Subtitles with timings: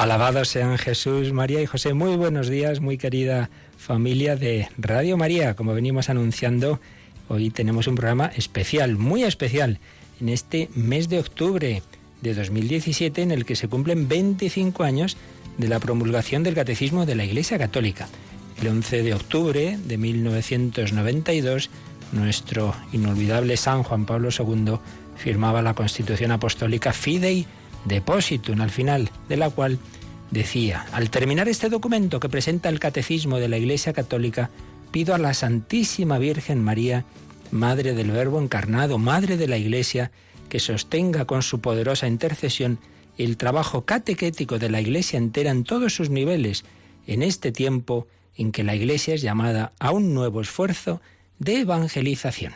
[0.00, 1.92] Alabados sean Jesús, María y José.
[1.92, 5.54] Muy buenos días, muy querida familia de Radio María.
[5.54, 6.80] Como venimos anunciando,
[7.28, 9.78] hoy tenemos un programa especial, muy especial,
[10.18, 11.82] en este mes de octubre
[12.22, 15.18] de 2017, en el que se cumplen 25 años
[15.58, 18.08] de la promulgación del Catecismo de la Iglesia Católica.
[18.58, 21.68] El 11 de octubre de 1992,
[22.12, 24.78] nuestro inolvidable San Juan Pablo II
[25.16, 27.46] firmaba la Constitución Apostólica Fidei
[27.84, 29.78] Depositum, al final de la cual
[30.30, 34.50] decía, al terminar este documento que presenta el Catecismo de la Iglesia Católica,
[34.90, 37.04] pido a la Santísima Virgen María,
[37.50, 40.10] Madre del Verbo encarnado, Madre de la Iglesia,
[40.48, 42.78] que sostenga con su poderosa intercesión
[43.18, 46.64] el trabajo catequético de la Iglesia entera en todos sus niveles,
[47.06, 48.06] en este tiempo
[48.36, 51.00] en que la Iglesia es llamada a un nuevo esfuerzo
[51.38, 52.54] de evangelización.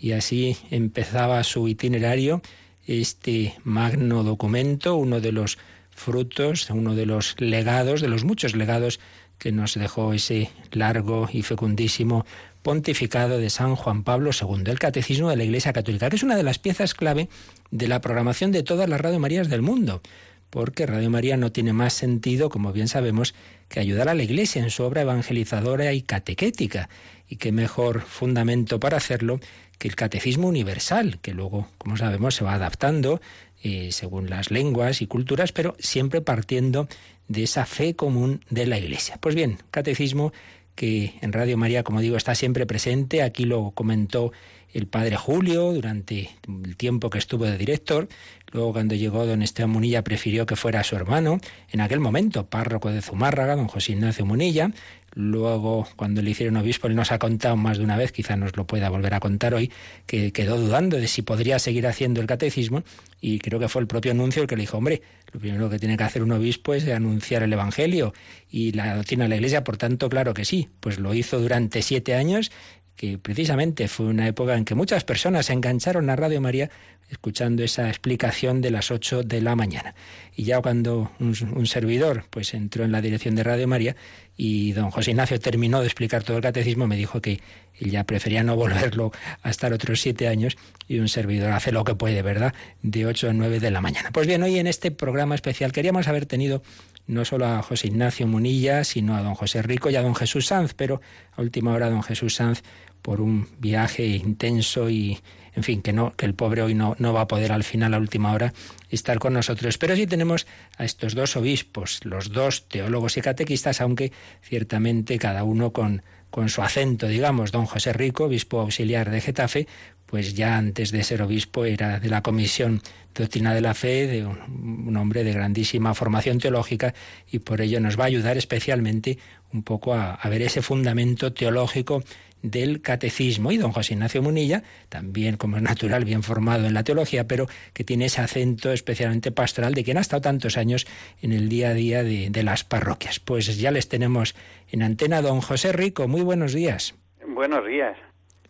[0.00, 2.42] Y así empezaba su itinerario
[2.86, 5.58] este magno documento, uno de los
[5.90, 9.00] frutos, uno de los legados, de los muchos legados
[9.38, 12.24] que nos dejó ese largo y fecundísimo
[12.62, 16.36] pontificado de San Juan Pablo II, el Catecismo de la Iglesia Católica, que es una
[16.36, 17.28] de las piezas clave
[17.70, 20.00] de la programación de todas las Radio Marías del mundo,
[20.48, 23.34] porque Radio María no tiene más sentido, como bien sabemos,
[23.68, 26.88] que ayudar a la Iglesia en su obra evangelizadora y catequética.
[27.28, 29.40] Y qué mejor fundamento para hacerlo
[29.78, 33.20] que el catecismo universal, que luego, como sabemos, se va adaptando
[33.62, 36.88] eh, según las lenguas y culturas, pero siempre partiendo
[37.28, 39.18] de esa fe común de la Iglesia.
[39.20, 40.32] Pues bien, catecismo
[40.74, 43.22] que en Radio María, como digo, está siempre presente.
[43.22, 44.32] Aquí lo comentó
[44.72, 48.08] el padre Julio durante el tiempo que estuvo de director.
[48.50, 52.90] Luego, cuando llegó don Esteban Munilla, prefirió que fuera su hermano, en aquel momento párroco
[52.90, 54.72] de Zumárraga, don José Ignacio Munilla.
[55.16, 58.56] Luego, cuando le hicieron obispo, él nos ha contado más de una vez, quizá nos
[58.56, 59.70] lo pueda volver a contar hoy,
[60.06, 62.82] que quedó dudando de si podría seguir haciendo el catecismo
[63.20, 65.02] y creo que fue el propio anuncio el que le dijo, hombre,
[65.32, 68.12] lo primero que tiene que hacer un obispo es anunciar el Evangelio
[68.50, 71.80] y la doctrina de la Iglesia, por tanto, claro que sí, pues lo hizo durante
[71.82, 72.50] siete años
[72.96, 76.70] que precisamente fue una época en que muchas personas se engancharon a Radio María
[77.10, 79.94] escuchando esa explicación de las 8 de la mañana.
[80.36, 83.94] Y ya cuando un, servidor pues entró en la dirección de Radio María
[84.36, 87.40] y don José Ignacio terminó de explicar todo el catecismo, me dijo que
[87.78, 89.12] ya prefería no volverlo
[89.42, 90.56] a estar otros siete años
[90.88, 92.54] y un servidor hace lo que puede, ¿verdad?
[92.82, 94.10] De 8 a 9 de la mañana.
[94.12, 96.62] Pues bien, hoy en este programa especial queríamos haber tenido
[97.06, 100.46] no solo a José Ignacio Munilla, sino a don José Rico y a don Jesús
[100.46, 101.00] Sanz, pero
[101.32, 102.62] a última hora don Jesús Sanz
[103.02, 105.20] por un viaje intenso y,
[105.54, 107.92] en fin, que no, que el pobre hoy no, no va a poder al final,
[107.92, 108.54] a última hora,
[108.88, 109.76] estar con nosotros.
[109.76, 110.46] Pero sí tenemos
[110.78, 114.10] a estos dos obispos, los dos teólogos y catequistas, aunque
[114.40, 116.02] ciertamente cada uno con,
[116.34, 119.68] con su acento, digamos, don José Rico, obispo auxiliar de Getafe,
[120.04, 122.82] pues ya antes de ser obispo era de la Comisión
[123.14, 126.92] Doctrina de la Fe, de un, hombre de grandísima formación teológica
[127.30, 129.16] y por ello nos va a ayudar especialmente
[129.52, 132.02] un poco a, a ver ese fundamento teológico
[132.44, 133.50] del catecismo.
[133.50, 137.46] Y don José Ignacio Munilla, también como es natural, bien formado en la teología, pero
[137.72, 140.86] que tiene ese acento especialmente pastoral de quien ha estado tantos años
[141.22, 143.18] en el día a día de, de las parroquias.
[143.18, 144.36] Pues ya les tenemos
[144.70, 146.06] en antena don José Rico.
[146.06, 146.94] Muy buenos días.
[147.26, 147.96] Buenos días.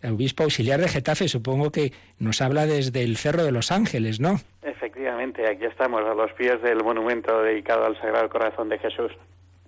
[0.02, 4.20] El obispo auxiliar de Getafe, supongo que nos habla desde el Cerro de los Ángeles,
[4.20, 4.36] ¿no?
[4.62, 9.12] Efectivamente, aquí estamos a los pies del monumento dedicado al Sagrado Corazón de Jesús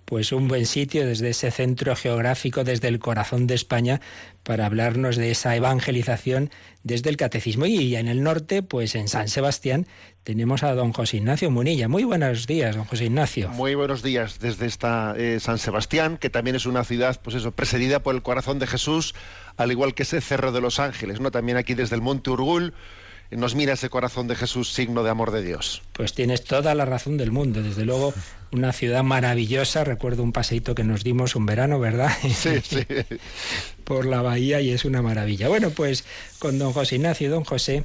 [0.07, 3.99] pues un buen sitio desde ese centro geográfico, desde el corazón de España,
[4.43, 6.49] para hablarnos de esa evangelización
[6.83, 7.65] desde el catecismo.
[7.65, 9.85] Y en el norte, pues en San Sebastián,
[10.23, 11.89] tenemos a don José Ignacio Munilla.
[11.89, 13.49] Muy buenos días, don José Ignacio.
[13.49, 17.51] Muy buenos días desde esta eh, San Sebastián, que también es una ciudad, pues eso,
[17.51, 19.13] presidida por el corazón de Jesús,
[19.57, 21.31] al igual que ese Cerro de los Ángeles, ¿no?
[21.31, 22.73] También aquí desde el Monte Urgul
[23.31, 25.81] nos mira ese corazón de Jesús, signo de amor de Dios.
[25.93, 28.13] Pues tienes toda la razón del mundo, desde luego
[28.51, 32.11] una ciudad maravillosa, recuerdo un paseito que nos dimos un verano, ¿verdad?
[32.21, 32.85] Sí, sí.
[33.83, 35.49] Por la bahía y es una maravilla.
[35.49, 36.05] Bueno, pues
[36.39, 37.83] con don José Ignacio y don José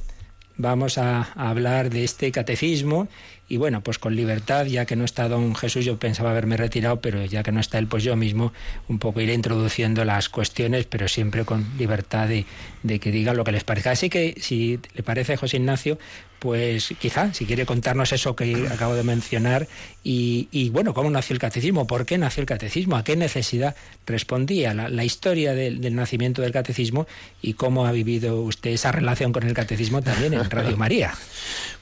[0.57, 3.07] vamos a, hablar de este catecismo
[3.53, 7.01] y bueno, pues con libertad, ya que no está don Jesús, yo pensaba haberme retirado,
[7.01, 8.51] pero ya que no está él, pues yo mismo
[8.87, 12.47] un poco iré introduciendo las cuestiones, pero siempre con libertad de,
[12.81, 13.91] de que digan lo que les parezca.
[13.91, 15.99] Así que, si le parece, José Ignacio,
[16.43, 19.65] pues quizá, si quiere contarnos eso que acabo de mencionar
[20.03, 24.73] y, bueno, cómo nació el catecismo, por qué nació el catecismo, a qué necesidad respondía,
[24.73, 27.07] la, historia del, nacimiento del catecismo
[27.41, 31.13] y cómo ha vivido usted esa relación con el catecismo también en Radio María.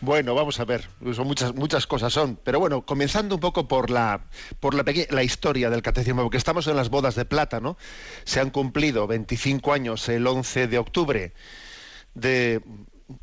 [0.03, 3.89] Bueno, vamos a ver, son muchas muchas cosas son, pero bueno, comenzando un poco por
[3.89, 4.25] la
[4.59, 7.77] por la, historia del catecismo, porque estamos en las bodas de plata, ¿no?
[8.25, 11.33] Se han cumplido 25 años el 11 de octubre
[12.15, 12.61] de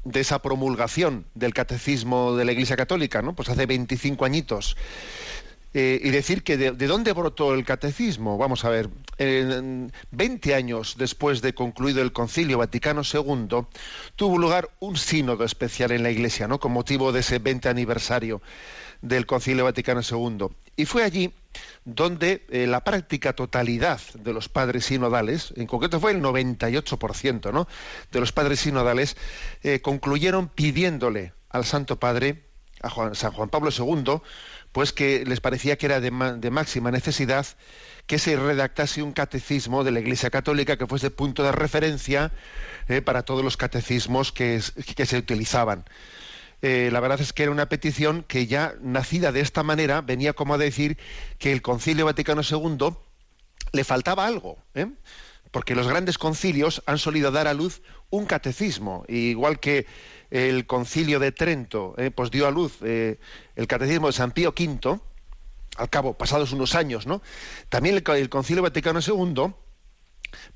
[0.04, 3.34] de esa promulgación del catecismo de la Iglesia Católica, ¿no?
[3.34, 4.76] Pues hace 25 añitos.
[5.74, 8.38] Eh, y decir que de, dónde brotó el catecismo.
[8.38, 8.88] Vamos a ver,
[9.18, 13.66] en, 20 años después de concluido el Concilio Vaticano II,
[14.16, 16.58] tuvo lugar un sínodo especial en la Iglesia, ¿no?
[16.58, 18.40] con motivo de ese 20 aniversario
[19.02, 20.46] del Concilio Vaticano II.
[20.76, 21.32] Y fue allí
[21.84, 27.68] donde eh, la práctica totalidad de los padres sinodales, en concreto fue el 98% ¿no?
[28.10, 29.16] de los padres sinodales,
[29.62, 32.44] eh, concluyeron pidiéndole al Santo Padre,
[32.80, 34.20] a San Juan Pablo II,
[34.78, 37.44] pues que les parecía que era de, máxima necesidad
[38.06, 42.30] que se redactase un catecismo de la Iglesia Católica que fuese punto de referencia
[42.86, 45.84] eh, para todos los catecismos que, se utilizaban.
[46.62, 50.32] Eh, la verdad es que era una petición que ya nacida de esta manera venía
[50.32, 50.96] como a decir
[51.40, 52.94] que el Concilio Vaticano II
[53.72, 54.86] le faltaba algo, ¿eh?
[55.50, 59.86] porque los grandes concilios han solido dar a luz un catecismo, igual que
[60.30, 63.18] el concilio de Trento eh, pues dio a luz eh,
[63.56, 65.00] el catecismo de San Pío V,
[65.76, 67.22] al cabo, pasados unos años, ¿no?
[67.68, 69.52] También el, concilio Vaticano II,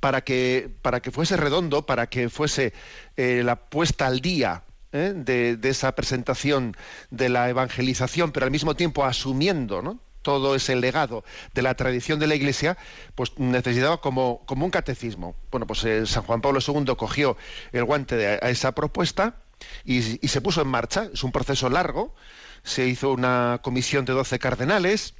[0.01, 2.73] para que, para que fuese redondo, para que fuese
[3.17, 6.77] eh, la puesta al día de, esa presentación
[7.11, 11.25] de la evangelización, pero al mismo tiempo asumiendo, todo ese legado
[11.55, 12.77] de la tradición de la Iglesia,
[13.15, 15.35] pues necesitaba como, como un catecismo.
[15.51, 15.81] Bueno, pues
[16.11, 17.39] San Juan Pablo II cogió
[17.73, 19.42] el guante de, a esa propuesta
[19.85, 21.09] y, se puso en marcha.
[21.13, 22.15] Es un proceso largo.
[22.63, 25.15] Se hizo una comisión de 12 cardenales,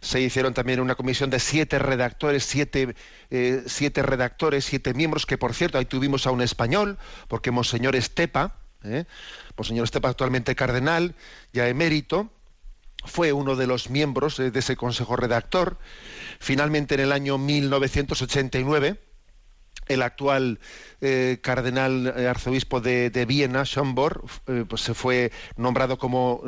[0.00, 2.94] se hicieron también una comisión de siete redactores, siete,
[3.30, 6.96] eh, siete redactores, siete miembros, que por cierto ahí tuvimos a un español,
[7.28, 9.04] porque Monseñor Estepa, ¿eh?
[9.56, 11.14] Monseñor Estepa actualmente cardenal,
[11.52, 12.30] ya emérito,
[13.04, 15.78] fue uno de los miembros eh, de ese consejo redactor.
[16.38, 19.00] Finalmente en el año 1989,
[19.90, 20.60] el actual
[21.00, 26.42] eh, cardenal eh, arzobispo de, Viena, Schomburg, eh, pues se fue nombrado como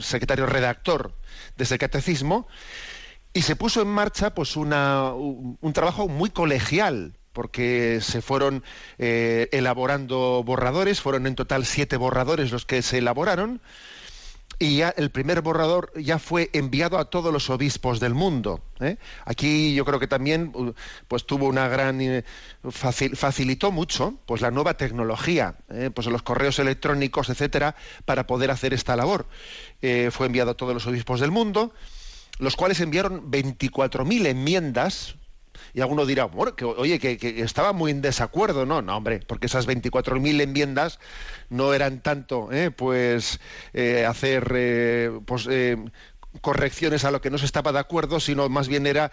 [0.00, 1.14] secretario redactor
[1.56, 2.48] de ese catecismo
[3.32, 8.64] y se puso en marcha pues una, un, trabajo muy colegial porque se fueron
[8.98, 13.60] elaborando borradores, fueron en total siete borradores los que se elaboraron,
[14.62, 18.62] y ya el primer borrador ya fue enviado a todos los obispos del mundo.
[18.78, 18.98] ¿eh?
[19.24, 20.74] Aquí yo creo que también uh,
[21.08, 22.24] pues tuvo una gran eh,
[22.62, 25.90] facilitó mucho pues la nueva tecnología, ¿eh?
[25.92, 27.74] pues los correos electrónicos, etcétera,
[28.04, 29.26] para poder hacer esta labor.
[30.10, 31.72] fue enviado a todos los obispos del mundo,
[32.38, 35.16] los cuales enviaron 24.000 enmiendas
[35.74, 38.66] y alguno dirá, que, oye, que, estaba muy en desacuerdo.
[38.66, 40.98] No, no, hombre, porque esas 24.000 enmiendas
[41.48, 42.70] no eran tanto, ¿eh?
[42.70, 43.40] pues,
[43.72, 45.48] eh, hacer, eh, pues,
[46.40, 49.10] correcciones a lo que no se estaba de acuerdo, sino más bien era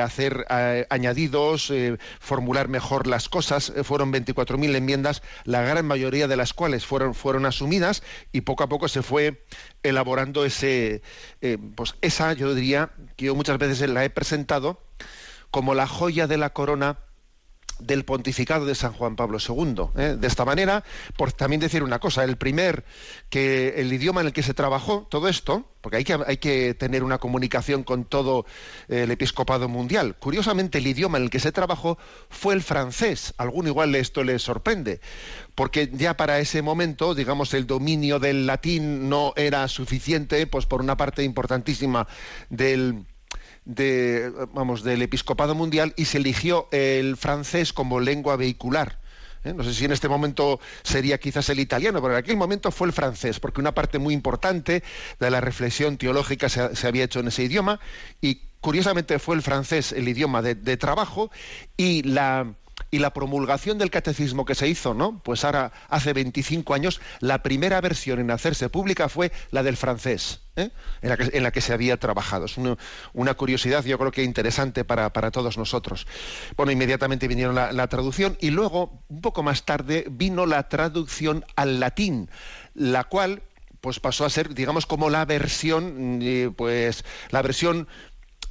[0.00, 0.46] hacer
[0.88, 1.72] añadidos,
[2.20, 3.72] formular mejor las cosas.
[3.82, 8.68] fueron 24.000 enmiendas, la gran mayoría de las cuales fueron, fueron asumidas y poco a
[8.68, 9.44] poco se fue
[9.82, 11.02] elaborando ese,
[11.74, 14.80] pues esa, yo diría, que yo muchas veces la he presentado
[15.50, 16.98] como la joya de la corona
[17.80, 19.90] del pontificado de San Juan Pablo II.
[19.96, 20.16] ¿eh?
[20.18, 20.84] De esta manera,
[21.16, 22.84] por también decir una cosa, el primer
[23.28, 26.74] que el idioma en el que se trabajó todo esto, porque hay que, hay que
[26.74, 28.44] tener una comunicación con todo
[28.88, 30.16] eh, el episcopado mundial.
[30.18, 31.98] Curiosamente, el idioma en el que se trabajó
[32.28, 33.34] fue el francés.
[33.38, 35.00] alguno igual esto le sorprende,
[35.54, 40.80] porque ya para ese momento, digamos, el dominio del latín no era suficiente, pues por
[40.80, 42.06] una parte importantísima
[42.50, 43.06] del
[43.64, 48.98] de, vamos, del episcopado mundial y se eligió el francés como lengua vehicular.
[49.44, 49.52] ¿eh?
[49.54, 52.86] No sé si en este momento sería quizás el italiano, pero en aquel momento fue
[52.86, 54.82] el francés, porque una parte muy importante
[55.18, 57.80] de la reflexión teológica se, había hecho en ese idioma
[58.20, 61.30] y curiosamente fue el francés el idioma de trabajo
[61.76, 62.54] y la
[62.90, 65.20] y la promulgación del catecismo que se hizo, ¿no?
[65.22, 70.40] Pues ahora, hace 25 años, la primera versión en hacerse pública fue la del francés,
[70.56, 70.70] ¿eh?
[71.02, 72.46] en, la que, se había trabajado.
[72.46, 76.06] Es una, curiosidad, yo creo que interesante para, todos nosotros.
[76.56, 81.80] Bueno, inmediatamente vinieron la, traducción y luego, un poco más tarde, vino la traducción al
[81.80, 82.30] latín,
[82.74, 83.42] la cual
[83.80, 87.88] pues pasó a ser digamos como la versión eh, pues la versión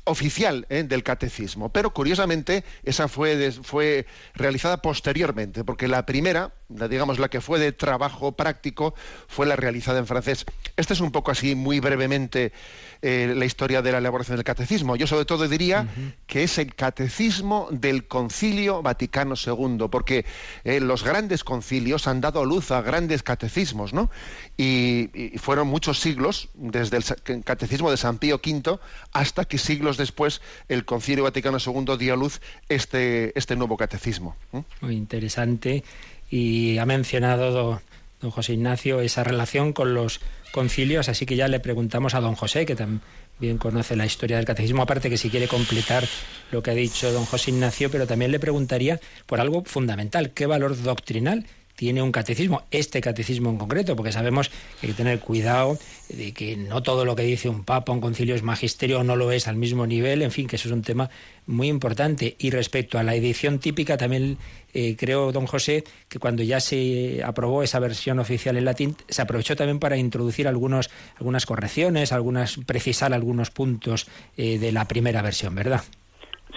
[0.09, 0.83] oficial ¿eh?
[0.83, 1.71] del catecismo.
[1.71, 7.71] Pero curiosamente, esa fue, fue realizada posteriormente, porque la primera, digamos la que fue de
[7.71, 8.93] trabajo práctico,
[9.27, 10.45] fue la realizada en francés.
[10.77, 12.53] Este es un poco así, muy brevemente,
[13.01, 14.95] eh, la historia de la elaboración del catecismo.
[14.95, 15.87] Yo sobre todo diría
[16.27, 20.25] que es el catecismo del concilio Vaticano II, porque
[20.63, 24.09] eh, los grandes concilios han dado luz a grandes catecismos, ¿no?
[24.57, 28.79] Y, fueron muchos siglos, desde el catecismo de San Pío V
[29.13, 34.35] hasta que siglos después el concilio Vaticano II dio a luz este, este nuevo catecismo.
[34.81, 35.83] Muy interesante.
[36.29, 37.81] Y ha mencionado
[38.21, 40.19] don José Ignacio, esa relación con los
[40.51, 44.45] concilios, así que ya le preguntamos a don José, que también conoce la historia del
[44.45, 46.07] catecismo, aparte que si quiere completar
[46.51, 50.45] lo que ha dicho don José Ignacio, pero también le preguntaría por algo fundamental, ¿qué
[50.45, 51.45] valor doctrinal
[51.79, 56.33] tiene un catecismo, este catecismo en concreto, porque sabemos que hay que tener cuidado de
[56.33, 59.47] que no todo lo que dice un papa, un concilio es magisterio no lo es
[59.47, 61.09] al mismo nivel, en fin, que eso es un tema
[61.45, 62.35] muy importante.
[62.37, 64.37] Y respecto a la edición típica, también
[64.73, 69.21] eh, creo, don José, que cuando ya se aprobó esa versión oficial en latín, se
[69.21, 75.21] aprovechó también para introducir algunos, algunas correcciones, algunas, precisar algunos puntos eh, de la primera
[75.21, 75.81] versión, ¿verdad?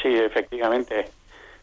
[0.02, 1.06] Sí, efectivamente.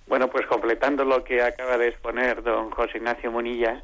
[0.07, 3.83] Bueno, pues completando lo que acaba de exponer don José Ignacio Munilla,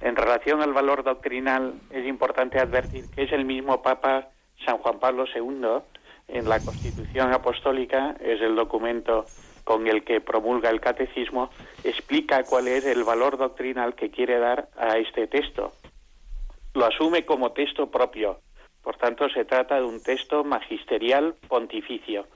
[0.00, 4.28] en relación al valor doctrinal es importante advertir que es el mismo Papa
[4.64, 5.82] San Juan Pablo II
[6.28, 9.26] en la Constitución Apostólica, es el documento
[9.64, 11.50] con el que promulga el catecismo,
[11.82, 15.72] explica cuál es el valor doctrinal que quiere dar a este texto.
[16.74, 18.40] Lo asume como texto propio,
[18.82, 22.26] por tanto se trata de un texto magisterial pontificio.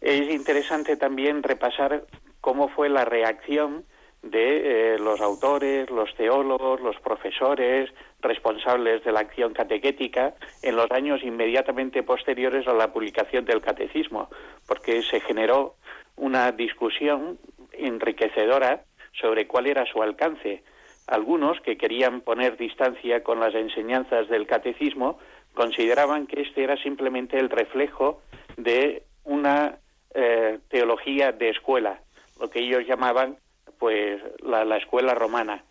[0.00, 2.04] Es interesante también repasar
[2.40, 3.84] cómo fue la reacción
[4.22, 10.90] de eh, los autores, los teólogos, los profesores, responsables de la acción catequética en los
[10.90, 14.28] años inmediatamente posteriores a la publicación del catecismo,
[14.66, 15.74] porque se generó
[16.20, 17.38] una discusión
[17.72, 18.84] enriquecedora
[19.20, 20.62] sobre cuál era su alcance.
[21.06, 25.18] Algunos que querían poner distancia con las enseñanzas del catecismo
[25.54, 28.22] consideraban que este era simplemente el reflejo
[28.56, 29.78] de una
[30.14, 32.00] eh, teología de escuela,
[32.38, 33.36] lo que ellos llamaban
[33.78, 35.64] pues la, escuela romana.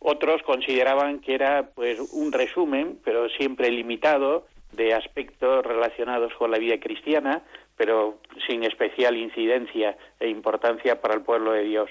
[0.00, 6.58] Otros consideraban que era pues un resumen, pero siempre limitado, de aspectos relacionados con la
[6.58, 7.42] vida cristiana,
[7.76, 11.90] pero sin especial incidencia e importancia para el pueblo de Dios.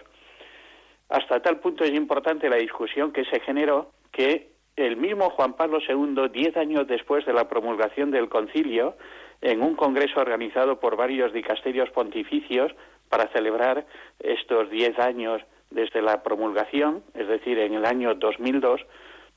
[1.10, 5.80] Hasta tal punto es importante la discusión que se generó que el mismo Juan Pablo
[5.88, 8.96] II, diez años después de la promulgación del concilio,
[9.42, 12.74] en un congreso organizado por varios dicasterios pontificios,
[13.10, 13.86] para celebrar
[14.20, 18.82] estos diez años desde la promulgación, es decir, en el año 2002,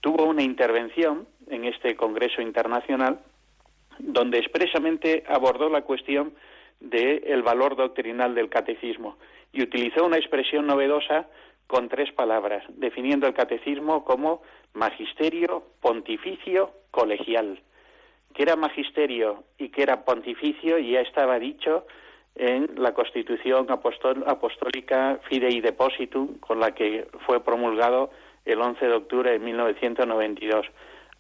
[0.01, 3.21] tuvo una intervención en este Congreso Internacional
[3.99, 6.33] donde expresamente abordó la cuestión
[6.81, 9.17] del valor doctrinal del catecismo
[9.53, 11.27] y utilizó una expresión novedosa
[11.67, 17.61] con tres palabras, definiendo el catecismo como magisterio pontificio colegial.
[18.35, 21.87] Que era magisterio y que era pontificio ya estaba dicho
[22.37, 28.11] en la Constitución Apostólica Fidei Depositum, con la que fue promulgado
[28.45, 30.67] el 11 de octubre de 1992.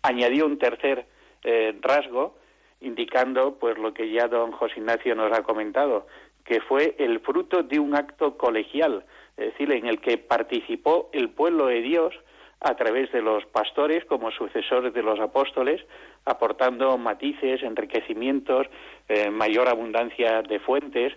[0.02, 1.06] Añadió un tercer
[1.42, 2.37] eh, rasgo,
[2.80, 6.06] indicando pues lo que ya don José Ignacio nos ha comentado,
[6.44, 9.04] que fue el fruto de un acto colegial,
[9.36, 12.14] es decir, en el que participó el pueblo de Dios
[12.60, 15.84] a través de los pastores como sucesores de los apóstoles,
[16.24, 18.66] aportando matices, enriquecimientos,
[19.08, 21.12] eh, mayor abundancia de fuentes.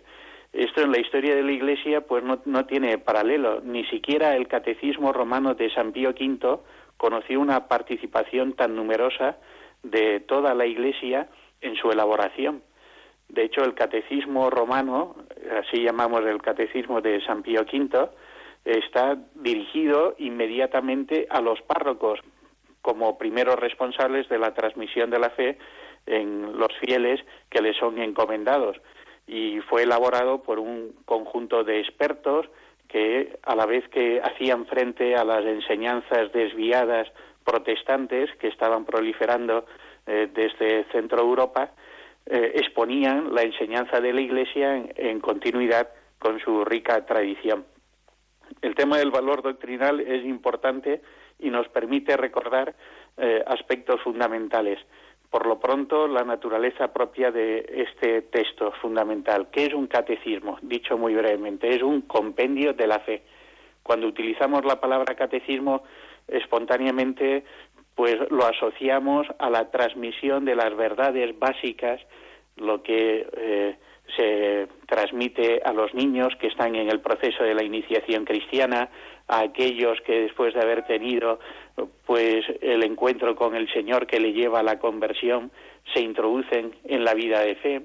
[0.53, 3.61] Esto en la historia de la Iglesia pues no, no tiene paralelo.
[3.61, 6.59] Ni siquiera el catecismo romano de San Pío V
[6.97, 9.37] conoció una participación tan numerosa
[9.81, 11.27] de toda la Iglesia
[11.61, 12.63] en su elaboración.
[13.29, 15.15] De hecho, el catecismo romano,
[15.57, 18.09] así llamamos el catecismo de San Pío V,
[18.65, 22.19] está dirigido inmediatamente a los párrocos
[22.81, 25.57] como primeros responsables de la transmisión de la fe
[26.07, 28.77] en los fieles que les son encomendados
[29.27, 32.47] y fue elaborado por un conjunto de expertos
[32.87, 37.07] que a la vez que hacían frente a las enseñanzas desviadas
[37.45, 39.65] protestantes que estaban proliferando
[40.11, 41.71] eh, desde Centro Europa,
[42.25, 45.87] eh, exponían la enseñanza de la Iglesia en continuidad
[46.19, 47.63] con su rica tradición.
[48.61, 51.01] El tema del valor doctrinal es importante
[51.39, 52.75] y nos permite recordar
[53.17, 54.79] eh, aspectos fundamentales.
[55.29, 59.47] Por lo pronto, la naturaleza propia de este texto fundamental.
[59.49, 60.59] ¿Qué es un catecismo?
[60.61, 63.23] Dicho muy brevemente, es un compendio de la fe.
[63.81, 65.83] Cuando utilizamos la palabra catecismo,
[66.27, 67.43] espontáneamente
[67.95, 71.99] pues lo asociamos a la transmisión de las verdades básicas,
[72.57, 73.75] lo que eh,
[74.15, 78.89] se transmite a los niños que están en el proceso de la iniciación cristiana,
[79.27, 81.39] a aquellos que después de haber tenido
[82.05, 85.51] pues el encuentro con el Señor que le lleva a la conversión
[85.93, 87.81] se introducen en la vida de fe.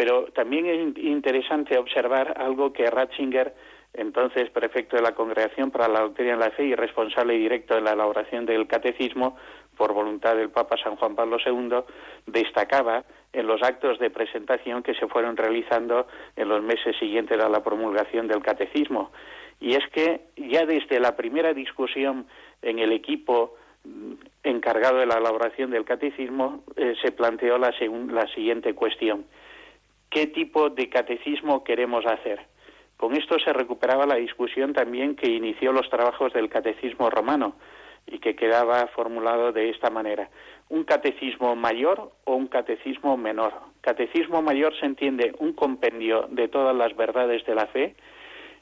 [0.00, 3.52] Pero también es interesante observar algo que Ratzinger,
[3.92, 7.82] entonces prefecto de la Congregación para la Doctrina de la Fe y responsable directo de
[7.82, 9.36] la elaboración del Catecismo,
[9.76, 11.80] por voluntad del Papa San Juan Pablo II,
[12.24, 13.04] destacaba
[13.34, 17.62] en los actos de presentación que se fueron realizando en los meses siguientes a la
[17.62, 19.12] promulgación del catecismo.
[19.60, 22.24] Y es que ya desde la primera discusión
[22.62, 23.54] en el equipo
[24.44, 27.74] encargado de la elaboración del catecismo, eh, se planteó la,
[28.08, 29.26] la siguiente cuestión.
[30.10, 32.40] ¿Qué tipo de catecismo queremos hacer?
[32.96, 37.54] Con esto se recuperaba la discusión también que inició los trabajos del catecismo romano
[38.08, 40.28] y que quedaba formulado de esta manera.
[40.68, 43.54] ¿Un catecismo mayor o un catecismo menor?
[43.82, 47.94] Catecismo mayor se entiende un compendio de todas las verdades de la fe,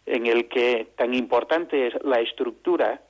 [0.04, 3.00] en el que tan importante es la estructura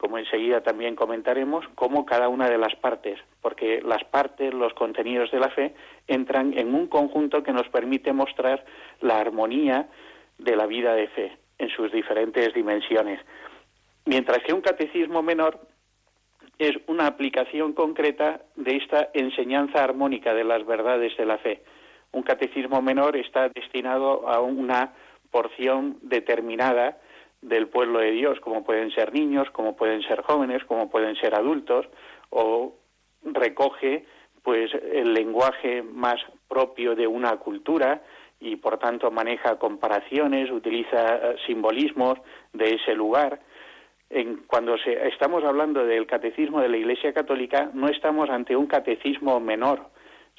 [0.00, 5.30] como enseguida también comentaremos, como cada una de las partes, porque las partes, los contenidos
[5.30, 5.74] de la fe,
[6.06, 8.64] entran en un conjunto que nos permite mostrar
[9.02, 9.88] la armonía
[10.38, 13.20] de la vida de fe en sus diferentes dimensiones.
[14.06, 15.60] Mientras que un catecismo menor
[16.58, 21.62] es una aplicación concreta de esta enseñanza armónica de las verdades de la fe.
[22.12, 24.94] Un catecismo menor está destinado a una
[25.30, 26.96] porción determinada
[27.42, 31.34] del pueblo de Dios, como pueden ser niños, como pueden ser jóvenes, como pueden ser
[31.34, 31.86] adultos,
[32.30, 32.74] o
[33.22, 34.04] recoge
[34.42, 36.16] pues el lenguaje más
[36.48, 38.02] propio de una cultura
[38.40, 42.18] y por tanto maneja comparaciones, utiliza eh, simbolismos
[42.52, 43.40] de ese lugar.
[44.08, 48.66] En, cuando se, estamos hablando del catecismo de la Iglesia Católica, no estamos ante un
[48.66, 49.90] catecismo menor,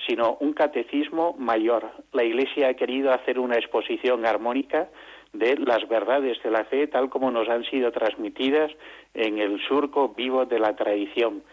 [0.07, 1.91] sino un catecismo mayor.
[2.11, 4.89] La Iglesia ha querido hacer una exposición armónica
[5.33, 8.71] de las verdades de la fe tal como nos han sido transmitidas
[9.13, 11.43] en el surco vivo de la tradición,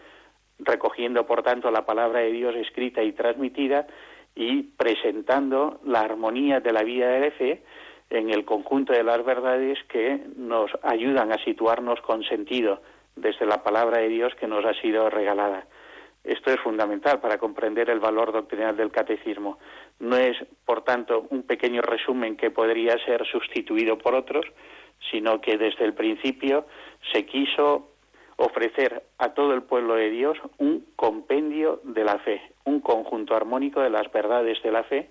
[0.59, 3.87] recogiendo por tanto la palabra de Dios escrita y transmitida
[4.35, 7.63] y presentando la armonía de la vida de la fe
[8.09, 12.81] en el conjunto de las verdades que nos ayudan a situarnos con sentido
[13.15, 15.65] desde la palabra de Dios que nos ha sido regalada.
[16.23, 19.57] Esto es fundamental para comprender el valor doctrinal del catecismo.
[19.99, 24.45] No es, por tanto, un pequeño resumen que podría ser sustituido por otros,
[25.11, 26.65] sino que desde el principio
[27.13, 27.89] se quiso
[28.35, 33.81] ofrecer a todo el pueblo de Dios un compendio de la fe, un conjunto armónico
[33.81, 35.09] de las verdades de la fe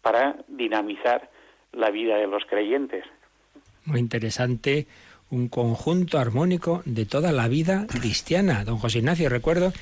[0.00, 1.30] para dinamizar
[1.72, 3.04] la vida de los creyentes.
[3.84, 4.86] Muy interesante
[5.30, 8.64] un conjunto armónico de toda la vida cristiana.
[8.64, 9.72] Don José Ignacio, recuerdo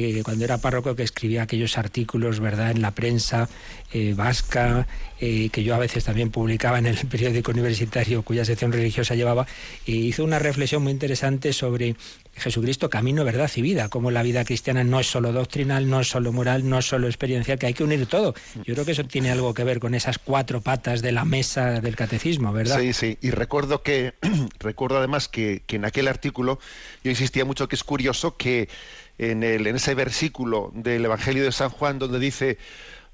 [0.00, 3.48] que cuando era párroco que escribía aquellos artículos, ¿verdad?, en la prensa
[3.92, 4.86] eh, vasca,
[5.20, 9.46] eh, que yo a veces también publicaba en el periódico universitario cuya sección religiosa llevaba,
[9.86, 11.96] y hizo una reflexión muy interesante sobre
[12.34, 16.08] Jesucristo, camino, verdad y vida, como la vida cristiana no es solo doctrinal, no es
[16.08, 18.34] solo moral, no es solo experiencial, que hay que unir todo.
[18.64, 21.80] Yo creo que eso tiene algo que ver con esas cuatro patas de la mesa
[21.80, 22.78] del catecismo, ¿verdad?
[22.78, 24.12] Sí, sí, y recuerdo que,
[24.60, 26.58] recuerdo además que, que en aquel artículo
[27.02, 28.68] yo insistía mucho que es curioso que
[29.18, 32.58] en, el, en ese versículo del Evangelio de San Juan donde dice,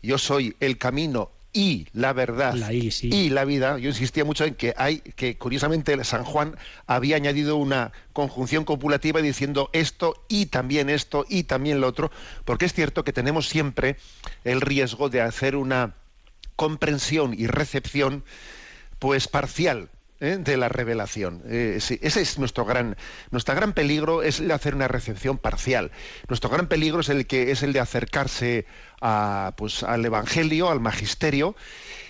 [0.02, 2.54] yo soy el camino y la verdad
[3.02, 7.56] y la vida, yo insistía mucho en que hay que curiosamente San Juan había añadido
[7.56, 12.10] una conjunción copulativa diciendo esto y también esto y también lo otro,
[12.46, 13.96] porque es cierto que tenemos siempre
[14.44, 15.94] el riesgo de hacer una
[16.56, 18.24] comprensión y recepción
[18.98, 19.90] pues parcial
[20.22, 20.38] ¿eh?
[20.38, 21.42] de la revelación.
[21.46, 22.96] Eh, ese es nuestro gran,
[23.30, 25.90] nuestro gran peligro, es el de hacer una recepción parcial.
[26.28, 28.64] Nuestro gran peligro es el que es el de acercarse
[29.00, 31.56] a, pues, al Evangelio, al Magisterio,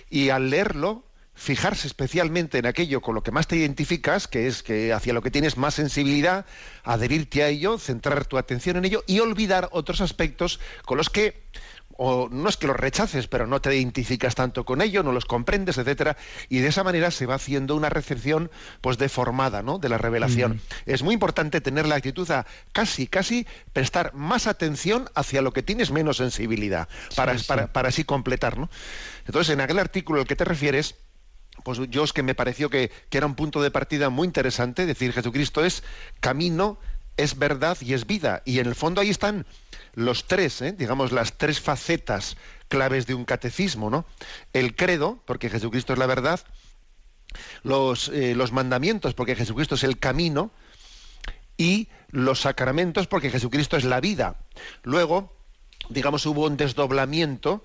[0.09, 4.61] y al leerlo, fijarse especialmente en aquello con lo que más te identificas, que es
[4.61, 6.45] que hacia lo que tienes más sensibilidad,
[6.83, 11.41] adherirte a ello, centrar tu atención en ello y olvidar otros aspectos con los que
[11.97, 15.25] o no es que los rechaces, pero no te identificas tanto con ello, no los
[15.25, 16.17] comprendes, etcétera,
[16.49, 18.51] y de esa manera se va haciendo una recepción
[18.81, 19.79] pues deformada, ¿no?
[19.79, 20.61] de la revelación.
[20.85, 25.63] Es muy importante tener la actitud a casi casi prestar más atención hacia lo que
[25.63, 27.35] tienes menos sensibilidad para,
[27.71, 28.69] Para, así completar, ¿no?
[29.25, 30.95] Entonces, en aquel artículo al que te refieres,
[31.63, 34.85] pues yo es que me pareció que, que era un punto de partida muy interesante,
[34.85, 35.83] decir Jesucristo es
[36.19, 36.79] camino,
[37.17, 38.41] es verdad y es vida.
[38.45, 39.45] Y en el fondo ahí están
[39.93, 40.73] los tres, ¿eh?
[40.73, 44.05] digamos, las tres facetas claves de un catecismo, ¿no?
[44.53, 46.39] El credo, porque Jesucristo es la verdad,
[47.63, 50.51] los, eh, los mandamientos, porque Jesucristo es el camino,
[51.57, 54.37] y los sacramentos, porque Jesucristo es la vida.
[54.83, 55.35] Luego,
[55.89, 57.63] digamos, hubo un desdoblamiento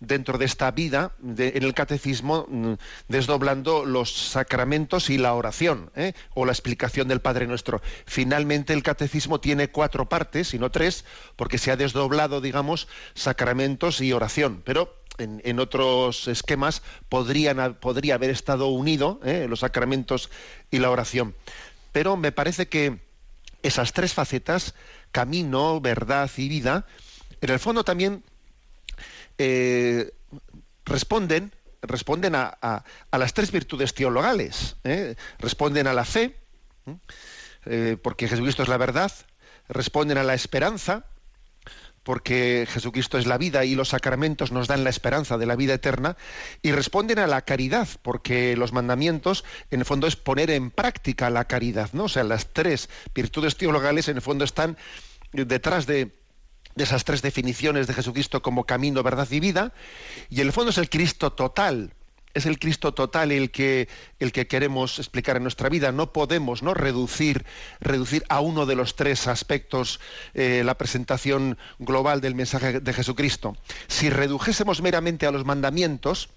[0.00, 2.72] dentro de esta vida, en el catecismo, mm,
[3.08, 6.14] desdoblando los sacramentos y la oración, ¿eh?
[6.34, 7.82] o la explicación del Padre Nuestro.
[8.06, 11.04] Finalmente el catecismo tiene cuatro partes, y no tres,
[11.36, 14.62] porque se ha desdoblado, digamos, sacramentos y oración.
[14.64, 19.46] Pero en, otros esquemas podrían, podría haber estado unido ¿eh?
[19.48, 20.30] los sacramentos
[20.70, 21.34] y la oración.
[21.92, 23.00] Pero me parece que
[23.62, 24.74] esas tres facetas,
[25.12, 26.86] camino, verdad y vida,
[27.42, 28.22] en el fondo también
[29.42, 30.12] eh,
[30.84, 31.50] responden,
[31.80, 34.76] responden a, las tres virtudes teologales.
[34.84, 35.14] ¿eh?
[35.38, 36.36] Responden a la fe,
[37.64, 37.96] ¿eh?
[38.02, 39.10] porque Jesucristo es la verdad,
[39.66, 41.06] responden a la esperanza,
[42.02, 45.72] porque Jesucristo es la vida y los sacramentos nos dan la esperanza de la vida
[45.72, 46.18] eterna,
[46.60, 51.30] y responden a la caridad, porque los mandamientos en el fondo es poner en práctica
[51.30, 52.04] la caridad, ¿no?
[52.04, 54.76] O sea, las tres virtudes teologales en el fondo están
[55.32, 56.19] detrás de,
[56.80, 59.72] esas tres definiciones de Jesucristo como camino, verdad y vida,
[60.28, 61.94] y en el fondo es el Cristo total,
[62.34, 63.88] es el Cristo total el que,
[64.18, 65.92] el que queremos explicar en nuestra vida.
[65.92, 66.74] No podemos ¿no?
[66.74, 67.44] Reducir,
[67.80, 70.00] reducir a uno de los tres aspectos
[70.34, 73.56] eh, la presentación global del mensaje de Jesucristo.
[73.88, 76.30] Si redujésemos meramente a los mandamientos,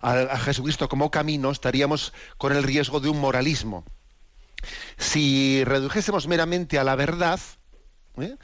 [0.00, 3.84] a, Jesucristo como camino, estaríamos con el riesgo de un moralismo.
[4.96, 7.40] Si redujésemos meramente a la verdad,
[8.18, 8.36] ¿eh?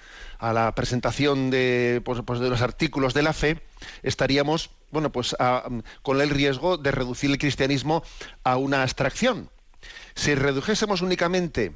[0.48, 3.62] A la presentación de, pues, pues, de los artículos de la fe,
[4.02, 5.34] estaríamos bueno, pues
[6.02, 8.04] con el riesgo de reducir el cristianismo
[8.44, 9.50] a una abstracción.
[10.14, 11.72] Si redujésemos únicamente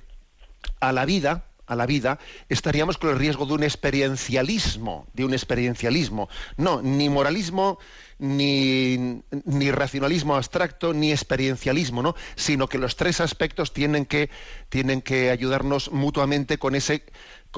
[0.81, 5.35] a la vida, a la vida, estaríamos con el riesgo de un experiencialismo, de un
[5.35, 6.29] experiencialismo.
[6.57, 7.79] No, ni moralismo,
[8.19, 12.15] ni, ni, racionalismo abstracto, ni experiencialismo, ¿no?
[12.37, 14.31] Sino que los tres aspectos tienen que,
[14.69, 17.05] tienen que ayudarnos mutuamente con ese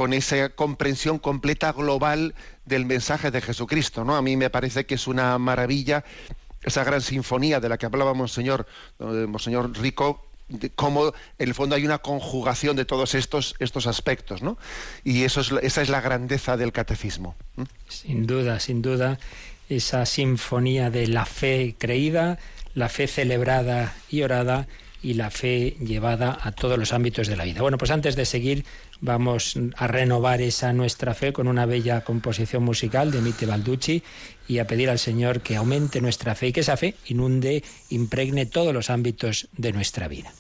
[0.00, 2.34] con esa comprensión completa global
[2.64, 4.02] del mensaje de Jesucristo.
[4.02, 4.16] ¿no?
[4.16, 6.04] A mí me parece que es una maravilla
[6.62, 8.66] esa gran sinfonía de la que hablaba Monseñor,
[8.98, 9.26] eh,
[9.74, 14.56] Rico, de cómo en el fondo hay una conjugación de todos estos, estos aspectos, ¿no?
[15.04, 17.36] Y eso es, esa es la grandeza del catecismo.
[17.86, 19.18] Sin duda, sin duda,
[19.68, 22.38] esa sinfonía de la fe creída,
[22.72, 24.66] la fe celebrada y orada
[25.02, 27.62] y la fe llevada a todos los ámbitos de la vida.
[27.62, 28.64] Bueno, pues antes de seguir,
[29.00, 34.02] vamos a renovar esa nuestra fe con una bella composición musical de Mite Balducci
[34.48, 38.46] y a pedir al Señor que aumente nuestra fe y que esa fe inunde, impregne
[38.46, 40.32] todos los ámbitos de nuestra vida.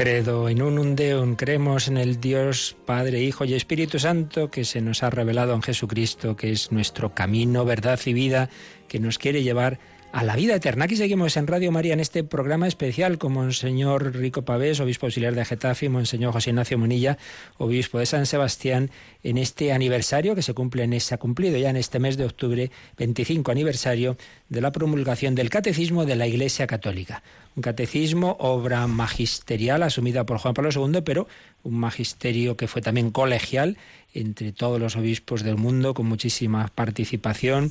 [0.00, 4.80] Credo in unum Deum, creemos en el Dios Padre, Hijo y Espíritu Santo que se
[4.80, 8.48] nos ha revelado en Jesucristo, que es nuestro camino, verdad y vida,
[8.88, 9.78] que nos quiere llevar
[10.12, 10.86] a la vida eterna.
[10.86, 15.34] Aquí seguimos en Radio María en este programa especial con Monseñor Rico Pavés, obispo auxiliar
[15.34, 17.16] de Getafe, y Monseñor José Ignacio Munilla,
[17.58, 18.90] obispo de San Sebastián,
[19.22, 22.24] en este aniversario que se cumple en se ha cumplido ya en este mes de
[22.24, 24.16] octubre, 25 aniversario
[24.48, 27.22] de la promulgación del Catecismo de la Iglesia Católica.
[27.54, 31.28] Un catecismo, obra magisterial asumida por Juan Pablo II, pero
[31.62, 33.76] un magisterio que fue también colegial
[34.14, 37.70] entre todos los obispos del mundo, con muchísima participación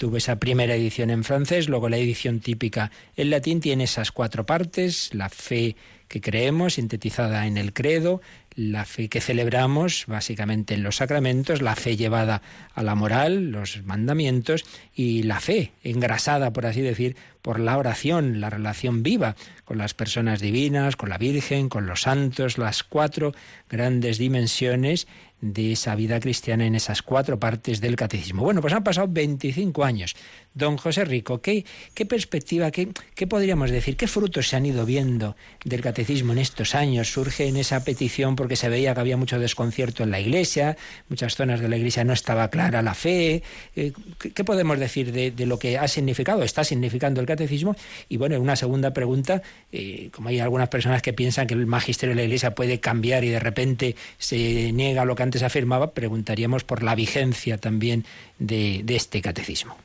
[0.00, 4.46] Tuvo esa primera edición en francés, luego la edición típica en latín tiene esas cuatro
[4.46, 5.76] partes, la fe
[6.08, 8.22] que creemos, sintetizada en el credo,
[8.54, 12.40] la fe que celebramos, básicamente en los sacramentos, la fe llevada
[12.74, 18.40] a la moral, los mandamientos, y la fe engrasada, por así decir, por la oración,
[18.40, 19.36] la relación viva
[19.66, 23.34] con las personas divinas, con la Virgen, con los santos, las cuatro
[23.68, 25.06] grandes dimensiones
[25.40, 28.42] de esa vida cristiana en esas cuatro partes del catecismo.
[28.42, 30.14] Bueno, pues han pasado 25 años.
[30.52, 34.84] Don José Rico, ¿qué, qué perspectiva, qué, qué, podríamos decir, qué frutos se han ido
[34.84, 37.12] viendo del catecismo en estos años?
[37.12, 40.76] Surge en esa petición porque se veía que había mucho desconcierto en la iglesia,
[41.08, 43.42] muchas zonas de la iglesia no estaba clara la fe.
[43.76, 47.76] Eh, ¿Qué, podemos decir de, lo que ha significado, está significando el catecismo?
[48.08, 52.14] Y bueno, una segunda pregunta, eh, como hay algunas personas que piensan que el magisterio
[52.14, 56.64] de la iglesia puede cambiar y de repente se niega lo que antes afirmaba, preguntaríamos
[56.64, 58.04] por la vigencia también
[58.38, 59.76] de este catecismo.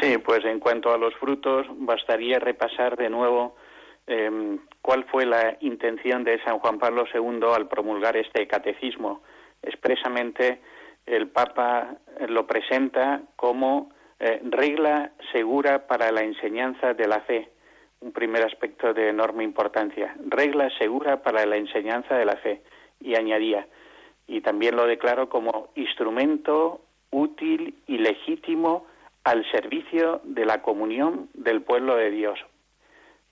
[0.00, 3.56] Sí, pues en cuanto a los frutos, bastaría repasar de nuevo
[4.06, 9.22] em, cuál fue la intención de San Juan Pablo II al promulgar este catecismo.
[9.62, 10.60] Expresamente,
[11.04, 11.96] el Papa
[12.28, 17.48] lo presenta como eh, regla segura para la enseñanza de la fe,
[18.00, 20.14] un primer aspecto de enorme importancia.
[20.28, 22.62] Regla segura para la enseñanza de la fe.
[23.00, 23.66] Y añadía,
[24.28, 28.86] y también lo declaro como instrumento útil y legítimo
[29.24, 32.38] al servicio de la comunión del pueblo de Dios.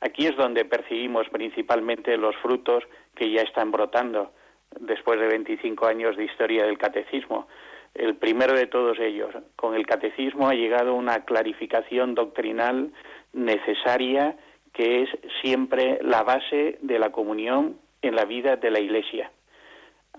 [0.01, 4.33] Aquí es donde percibimos principalmente los frutos que ya están brotando
[4.81, 7.47] después de 25 años de historia del catecismo.
[7.95, 12.93] El primero de todos ellos, con el catecismo ha llegado una clarificación doctrinal
[13.33, 14.37] necesaria
[14.73, 15.09] que es
[15.41, 19.31] siempre la base de la comunión en la vida de la Iglesia.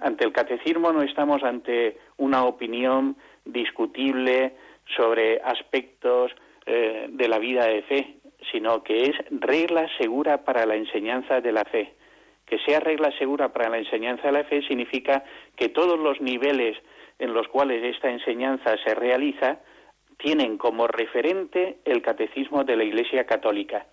[0.01, 4.53] Ante el catecismo no estamos ante una opinión discutible,
[4.95, 6.31] sobre aspectos
[6.65, 8.15] eh, de la vida de fe,
[8.51, 11.93] sino que es regla segura para la enseñanza de la fe.
[12.45, 15.23] Que sea regla segura para la enseñanza de la fe significa
[15.55, 16.77] que todos los niveles
[17.19, 19.60] en los cuales esta enseñanza se realiza
[20.17, 23.88] tienen como referente el catecismo de la Iglesia Católica.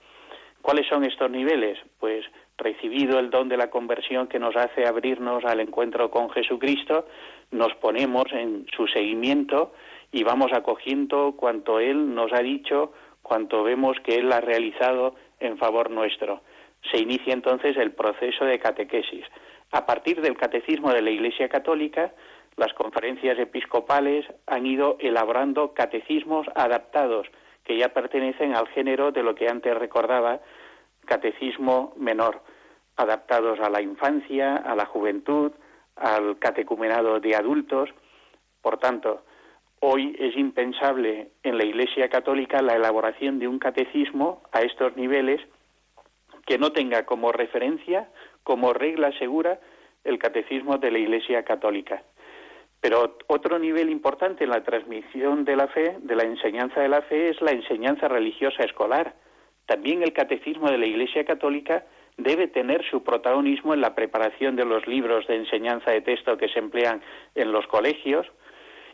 [0.65, 1.79] ¿Cuáles son estos niveles?
[2.01, 2.25] Pues
[2.57, 7.07] recibido el don de la conversión que nos hace abrirnos al encuentro con Jesucristo,
[7.51, 9.75] nos ponemos en su seguimiento
[10.11, 15.59] y vamos acogiendo cuanto Él nos ha dicho, cuanto vemos que Él ha realizado en
[15.59, 16.41] favor nuestro.
[16.91, 19.27] Se inicia entonces el proceso de catequesis.
[19.71, 22.15] A partir del catecismo de la Iglesia Católica,
[22.57, 27.27] las conferencias episcopales han ido elaborando catecismos adaptados
[27.65, 30.41] que ya pertenecen al género de lo que antes recordaba,
[31.07, 32.43] catecismo menor,
[32.97, 35.53] adaptados a la infancia, a la juventud,
[35.97, 37.91] al catecumenado de adultos.
[38.61, 39.23] Por tanto,
[39.87, 45.43] Hoy es impensable en la Iglesia Católica la elaboración de un catecismo a estos niveles
[46.47, 48.09] que no tenga como referencia,
[48.45, 49.61] como regla segura,
[50.03, 52.03] el catecismo de la Iglesia Católica.
[52.85, 57.01] Pero otro nivel importante en la transmisión de la fe, de la enseñanza de la
[57.01, 59.15] fe, es la enseñanza religiosa escolar.
[59.65, 61.87] También el catecismo de la Iglesia Católica
[62.19, 66.51] debe tener su protagonismo en la preparación de los libros de enseñanza de texto que
[66.51, 67.01] se emplean
[67.35, 68.27] en los colegios,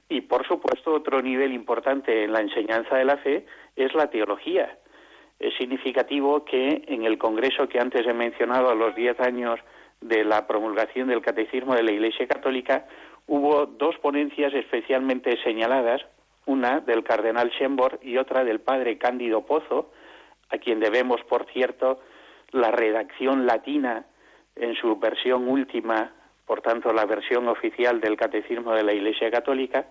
[0.09, 4.79] y por supuesto, otro nivel importante en la enseñanza de la fe es la teología.
[5.41, 9.59] Es significativo que en el congreso que antes he mencionado a los diez años
[10.01, 12.87] de la promulgación del Catecismo de la Iglesia Católica
[13.31, 16.03] hubo dos ponencias especialmente señaladas,
[16.47, 19.93] una del cardenal Schembor y otra del padre Cándido Pozo,
[20.49, 22.01] a quien debemos, por cierto,
[22.51, 24.05] la redacción latina
[24.57, 26.13] en su versión última
[26.45, 29.87] por tanto la versión oficial del Catecismo de la Iglesia Católica,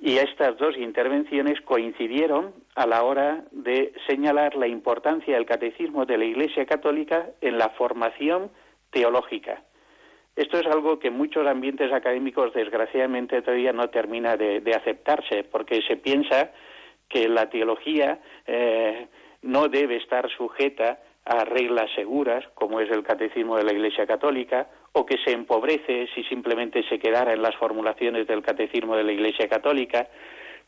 [0.00, 6.18] y estas dos intervenciones coincidieron a la hora de señalar la importancia del Catecismo de
[6.18, 8.50] la Iglesia Católica en la formación
[8.90, 9.62] teológica.
[10.38, 15.82] Esto es algo que en muchos ambientes académicos desgraciadamente todavía no termina de, aceptarse, porque
[15.82, 16.52] se piensa
[17.08, 19.08] que la teología eh,
[19.42, 24.68] no debe estar sujeta a reglas seguras, como es el catecismo de la Iglesia Católica,
[24.92, 29.12] o que se empobrece si simplemente se quedara en las formulaciones del catecismo de la
[29.12, 30.06] Iglesia Católica,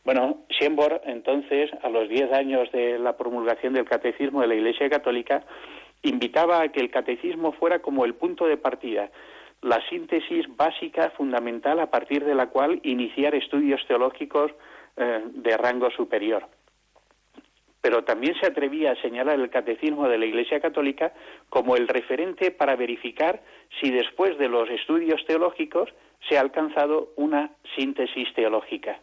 [0.03, 4.91] Bueno, Schembor, entonces, a los diez años de la promulgación del catecismo de la Iglesia
[4.91, 5.45] Católica,
[6.03, 9.11] invitaba a que el catecismo fuera como el punto de partida,
[9.63, 14.53] la síntesis básica, fundamental, a partir de la cual iniciar estudios teológicos
[14.97, 16.47] eh, de rango superior.
[17.81, 21.13] Pero también se atrevía a señalar el catecismo de la Iglesia Católica
[21.49, 23.43] como el referente para verificar
[23.81, 25.89] si después de los estudios teológicos
[26.29, 29.01] se ha alcanzado una síntesis teológica.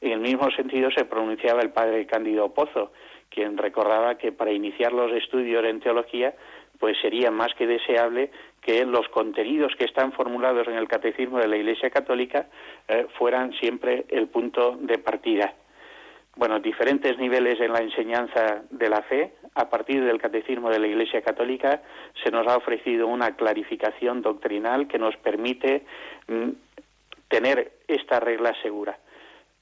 [0.00, 2.92] En el mismo sentido se pronunciaba el padre Cándido Pozo,
[3.30, 6.34] quien recordaba que para iniciar los estudios en teología,
[6.78, 8.30] pues sería más que deseable
[8.64, 12.46] que los contenidos que están formulados en el catecismo de la Iglesia Católica
[12.88, 15.52] eh, fueran siempre el punto de partida.
[16.36, 19.34] Bueno, diferentes niveles en la enseñanza de la fe.
[19.54, 21.82] A partir del catecismo de la Iglesia Católica
[22.24, 25.84] se nos ha ofrecido una clarificación doctrinal que nos permite
[26.26, 26.48] mm,
[27.28, 28.98] tener esta regla segura.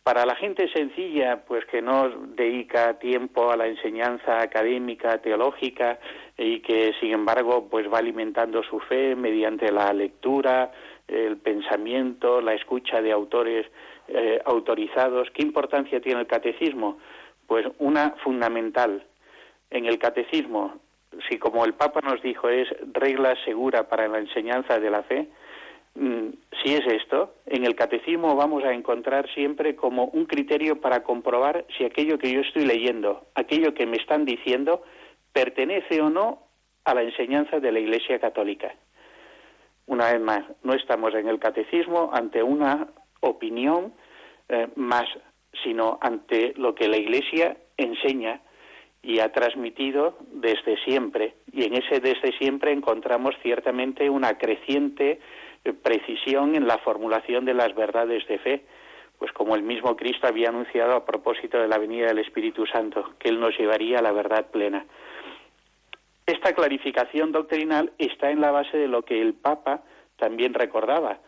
[0.03, 6.01] Para la gente sencilla, pues que no dedica tiempo a la enseñanza académica, teológica
[6.37, 10.73] y que sin embargo pues va alimentando su fe mediante la lectura,
[11.07, 13.67] el pensamiento, la escucha de autores
[14.09, 15.31] eh, autorizados.
[15.31, 16.99] ¿Qué importancia tiene el catecismo?
[17.47, 19.07] Pues una fundamental.
[19.71, 20.81] En el catecismo,
[21.29, 25.29] si como el Papa nos dijo es regla segura para la enseñanza de la fe,
[25.95, 31.67] si es esto, en el catecismo vamos a encontrar siempre como un criterio para comprobar
[31.77, 34.83] si aquello que yo estoy leyendo, aquello que me están diciendo,
[35.33, 36.47] pertenece o no
[36.85, 38.75] a la enseñanza de la Iglesia Católica.
[39.87, 42.89] Una vez más, no estamos en el catecismo ante una
[43.21, 43.93] opinión
[44.49, 45.07] eh, más,
[45.63, 48.41] sino ante lo que la Iglesia enseña
[49.03, 51.35] y ha transmitido desde siempre.
[51.53, 55.21] Y en ese desde siempre encontramos ciertamente una creciente
[55.83, 58.65] precisión en la formulación de las verdades de fe,
[59.19, 63.15] pues como el mismo Cristo había anunciado a propósito de la venida del Espíritu Santo,
[63.19, 64.85] que Él nos llevaría a la verdad plena.
[66.27, 69.83] Esta clarificación doctrinal está en la base de lo que el Papa
[70.17, 71.19] también recordaba.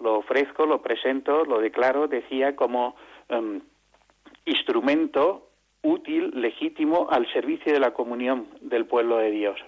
[0.00, 2.96] Lo ofrezco, lo presento, lo declaro, decía, como
[3.28, 3.60] em,
[4.44, 5.48] instrumento
[5.82, 9.60] útil, legítimo, al servicio de la comunión del pueblo de Dios.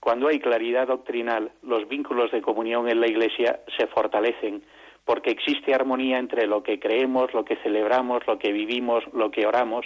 [0.00, 4.62] Cuando hay claridad doctrinal, los vínculos de comunión en la Iglesia se fortalecen,
[5.04, 9.46] porque existe armonía entre lo que creemos, lo que celebramos, lo que vivimos, lo que
[9.46, 9.84] oramos.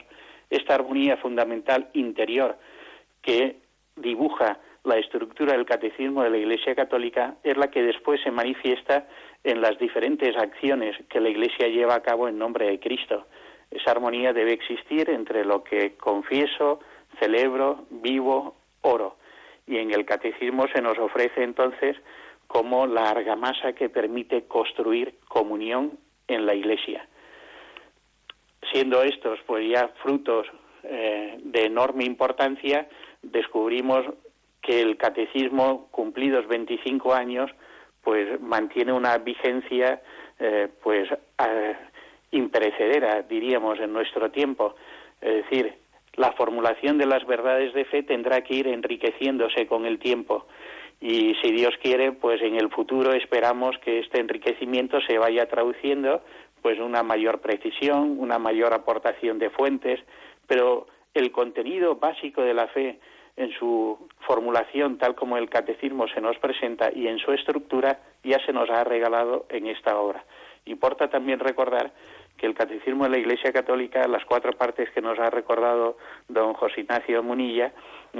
[0.50, 2.56] Esta armonía fundamental interior
[3.22, 3.56] que
[3.96, 9.08] dibuja la estructura del catecismo de la Iglesia Católica es la que después se manifiesta
[9.42, 13.26] en las diferentes acciones que la Iglesia lleva a cabo en nombre de Cristo.
[13.68, 16.78] Esa armonía debe existir entre lo que confieso,
[17.18, 19.16] celebro, vivo, oro
[19.66, 21.96] y en el catecismo se nos ofrece entonces
[22.46, 25.98] como la argamasa que permite construir comunión
[26.28, 27.08] en la Iglesia.
[28.70, 30.46] Siendo estos pues ya frutos
[30.82, 32.88] eh, de enorme importancia,
[33.22, 34.04] descubrimos
[34.60, 37.50] que el catecismo, cumplidos 25 años,
[38.02, 40.02] pues mantiene una vigencia
[40.38, 41.08] eh, pues
[42.30, 44.74] imperecedera, diríamos, en nuestro tiempo.
[45.20, 45.74] Es decir,
[46.16, 50.46] la formulación de las verdades de fe tendrá que ir enriqueciéndose con el tiempo.
[51.00, 56.22] Y si Dios quiere, pues en el futuro esperamos que este enriquecimiento se vaya traduciendo
[56.62, 60.00] pues una mayor precisión, una mayor aportación de fuentes,
[60.46, 62.98] pero el contenido básico de la fe
[63.36, 68.38] en su formulación tal como el catecismo se nos presenta y en su estructura ya
[68.46, 70.24] se nos ha regalado en esta obra.
[70.66, 71.92] Importa también recordar
[72.36, 75.96] que el catecismo de la Iglesia Católica, las cuatro partes que nos ha recordado
[76.28, 77.72] don José Ignacio Munilla,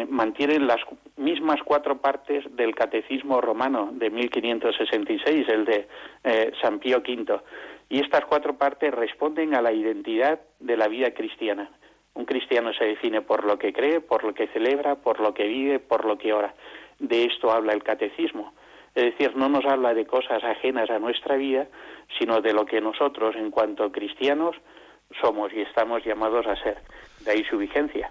[0.09, 0.81] mantienen las
[1.17, 5.89] mismas cuatro partes del catecismo romano de 1566, el de
[6.25, 7.41] eh, San Pío V.
[7.89, 11.71] Y estas cuatro partes responden a la identidad de la vida cristiana.
[12.15, 15.47] Un cristiano se define por lo que cree, por lo que celebra, por lo que
[15.47, 16.55] vive, por lo que ora.
[16.99, 18.55] De esto habla el catecismo.
[18.95, 21.67] Es decir, no nos habla de cosas ajenas a nuestra vida,
[22.19, 24.57] sino de lo que nosotros, en cuanto cristianos,
[25.21, 26.79] somos y estamos llamados a ser.
[27.21, 28.11] De ahí su vigencia.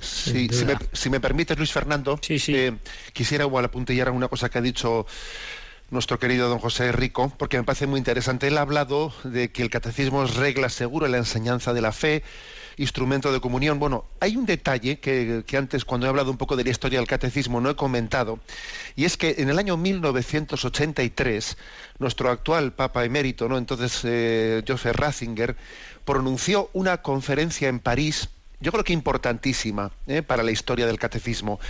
[0.00, 2.72] Sí, si, me, si me, permites, Luis Fernando, eh,
[3.12, 5.06] quisiera igual apuntillar una cosa que ha dicho
[5.90, 8.48] nuestro querido don José Rico, porque me parece muy interesante.
[8.48, 11.92] Él ha hablado de que el catecismo es regla segura en la enseñanza de la
[11.92, 12.22] fe,
[12.78, 13.78] instrumento de comunión.
[13.78, 17.08] Bueno, hay un detalle que, antes, cuando he hablado un poco de la historia del
[17.08, 18.38] catecismo, no he comentado,
[18.96, 21.56] y es que en el año 1983,
[21.98, 23.58] nuestro actual Papa emérito, ¿no?
[23.58, 25.56] entonces eh, Joseph Ratzinger,
[26.04, 30.22] pronunció una conferencia en París, yo creo que importantísima ¿eh?
[30.22, 31.60] para la historia del catecismo.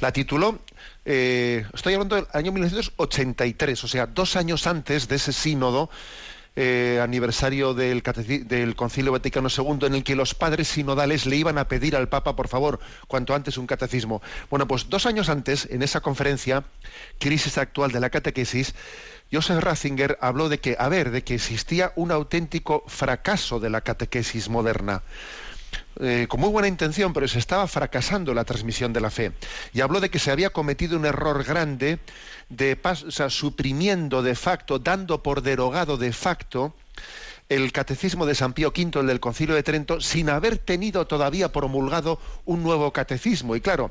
[0.00, 0.60] La tituló,
[1.04, 5.90] eh, estoy hablando del año 1983, o sea, dos años antes de ese sínodo
[6.60, 11.56] eh, aniversario del, del Concilio Vaticano II en el que los padres sinodales le iban
[11.56, 14.20] a pedir al Papa, por favor, cuanto antes un catecismo.
[14.50, 16.64] Bueno, pues dos años antes, en esa conferencia,
[17.20, 18.74] Crisis actual de la catequesis,
[19.32, 23.82] Joseph Ratzinger habló de que, a ver, de que existía un auténtico fracaso de la
[23.82, 25.02] catequesis moderna.
[26.00, 29.32] Eh, con muy buena intención, pero se estaba fracasando la transmisión de la fe.
[29.72, 31.98] Y habló de que se había cometido un error grande
[32.48, 32.78] de
[33.28, 36.74] suprimiendo de facto, dando por derogado de facto
[37.48, 41.50] el catecismo de San Pío V, el del Concilio de Trento, sin haber tenido todavía
[41.50, 43.56] promulgado un nuevo catecismo.
[43.56, 43.90] Y claro,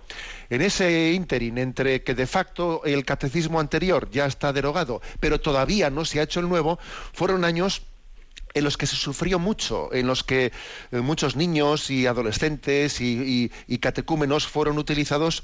[0.49, 5.89] en ese ínterin entre que de facto el catecismo anterior ya está derogado, pero todavía
[5.89, 6.77] no se ha hecho el nuevo,
[7.13, 7.81] fueron años
[8.53, 10.51] en los que se sufrió mucho, en los que
[10.91, 15.43] eh, muchos niños y adolescentes y, catecúmenos fueron utilizados,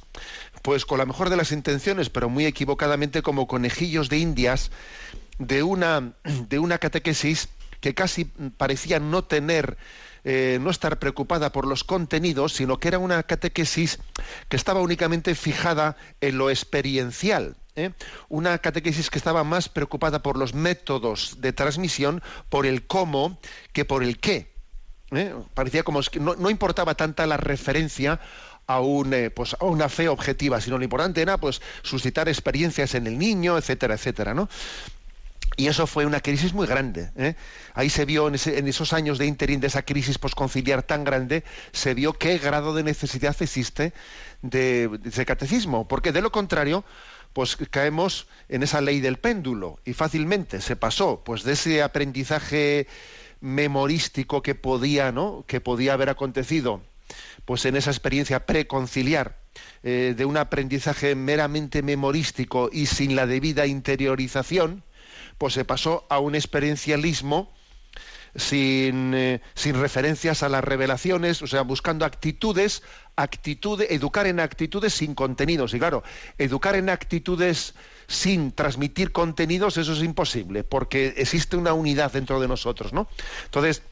[0.62, 4.72] pues con la mejor de las intenciones, pero muy equivocadamente como conejillos de indias
[5.38, 6.14] de una,
[6.50, 7.50] de una catequesis
[7.80, 9.78] que casi parecía no tener
[10.26, 14.00] eh, no estar preocupada por los contenidos, sino que era una catequesis
[14.48, 17.58] que estaba únicamente fijada en lo experiencial.
[17.76, 17.92] ¿Eh?
[18.30, 23.40] Una catequesis que estaba más preocupada por los métodos de transmisión, por el cómo,
[23.72, 24.54] que por el qué.
[25.12, 25.34] ¿eh?
[25.54, 28.20] Parecía como que no, importaba tanta la referencia
[28.68, 33.08] a, un, pues, a una fe objetiva, sino lo importante era pues, suscitar experiencias en
[33.08, 34.34] el niño, etcétera, etcétera.
[34.34, 34.50] ¿no?
[35.56, 37.12] Y eso fue una crisis muy grande.
[37.16, 37.36] ¿eh?
[37.74, 38.36] Ahí se vio en,
[38.68, 42.84] esos años de interín de esa crisis posconciliar tan grande, se vio qué grado de
[42.84, 43.94] necesidad existe
[44.42, 46.84] de, ese catecismo, porque de lo contrario,
[47.34, 52.88] pues caemos en esa ley del péndulo y fácilmente se pasó, pues de ese aprendizaje
[53.42, 55.44] memorístico que podía, ¿no?
[55.48, 56.82] que podía haber acontecido,
[57.46, 59.38] pues en esa experiencia preconciliar
[59.84, 64.84] eh, de un aprendizaje meramente memorístico y sin la debida interiorización
[65.38, 67.52] pues se pasó a un experiencialismo
[68.36, 72.84] sin, eh, sin, referencias a las revelaciones, o sea, buscando actitudes,
[73.16, 75.74] actitudes, educar en actitudes sin contenidos.
[75.74, 76.04] Y claro,
[76.38, 77.76] educar en actitudes
[78.08, 83.08] sin transmitir contenidos, eso es imposible, porque existe una unidad dentro de nosotros, ¿no?
[83.46, 83.84] Entonces,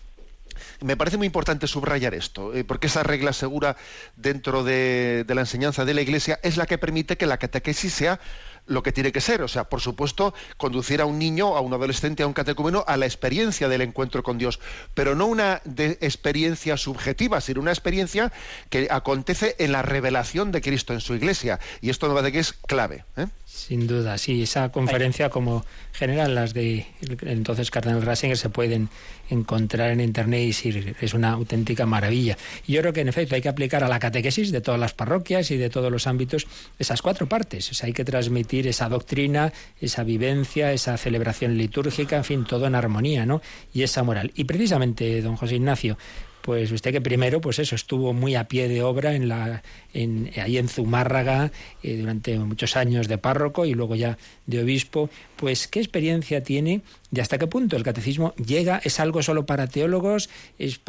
[0.81, 3.77] me parece muy importante subrayar esto, eh, porque esa regla segura
[4.15, 7.93] dentro de, de la enseñanza de la Iglesia es la que permite que la catequesis
[7.93, 8.19] sea
[8.67, 9.41] lo que tiene que ser.
[9.41, 12.97] O sea, por supuesto, conducir a un niño, a un adolescente, a un catecúmeno a
[12.97, 14.59] la experiencia del encuentro con Dios,
[14.93, 18.31] pero no una experiencia subjetiva, sino una experiencia
[18.69, 21.59] que acontece en la revelación de Cristo en su iglesia.
[21.81, 23.05] Y esto me parece que es clave.
[23.17, 23.27] ¿eh?
[23.45, 26.87] Sin duda, sí, esa conferencia como general las de
[27.23, 28.89] entonces Cardenal Ratzinger se pueden
[29.29, 32.37] encontrar en internet y es una auténtica maravilla.
[32.65, 34.93] Y yo creo que en efecto hay que aplicar a la catequesis de todas las
[34.93, 36.47] parroquias y de todos los ámbitos
[36.79, 37.69] esas cuatro partes.
[37.71, 42.67] O sea, hay que transmitir esa doctrina, esa vivencia, esa celebración litúrgica, en fin, todo
[42.67, 43.41] en armonía, ¿no?
[43.73, 44.31] Y esa moral.
[44.35, 45.97] Y precisamente, don José Ignacio,
[46.41, 49.63] pues usted que primero, pues eso, estuvo muy a pie de obra en la,
[49.93, 51.51] en, ahí en Zumárraga
[51.83, 56.81] eh, durante muchos años de párroco y luego ya de obispo, pues qué experiencia tiene
[57.11, 60.29] de hasta qué punto el catecismo llega, es algo solo para teólogos,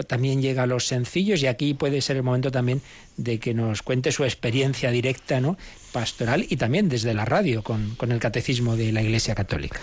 [0.06, 2.80] también llega a los sencillos y aquí puede ser el momento también
[3.16, 5.56] de que nos cuente su experiencia directa, ¿no?
[5.92, 9.78] pastoral y también desde la radio con, con el catecismo de la Iglesia Católica.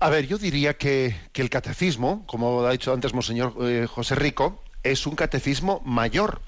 [0.00, 4.14] A ver, yo diría que, que, el catecismo, como ha dicho antes Monseñor eh, José
[4.14, 6.40] Rico, es un catecismo mayor,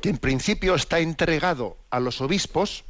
[0.00, 2.84] que en principio está entregado a los obispos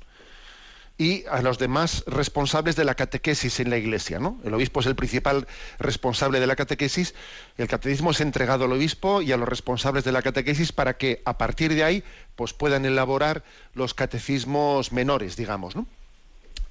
[0.99, 4.19] y a los demás responsables de la catequesis en la Iglesia.
[4.19, 4.41] ¿no?
[4.45, 5.47] El obispo es el principal
[5.79, 7.15] responsable de la catequesis,
[7.59, 11.23] el catecismo es entregado al obispo y a los responsables de la catequesis para que
[11.25, 15.75] a partir de ahí pues, puedan elaborar los catecismos menores, digamos.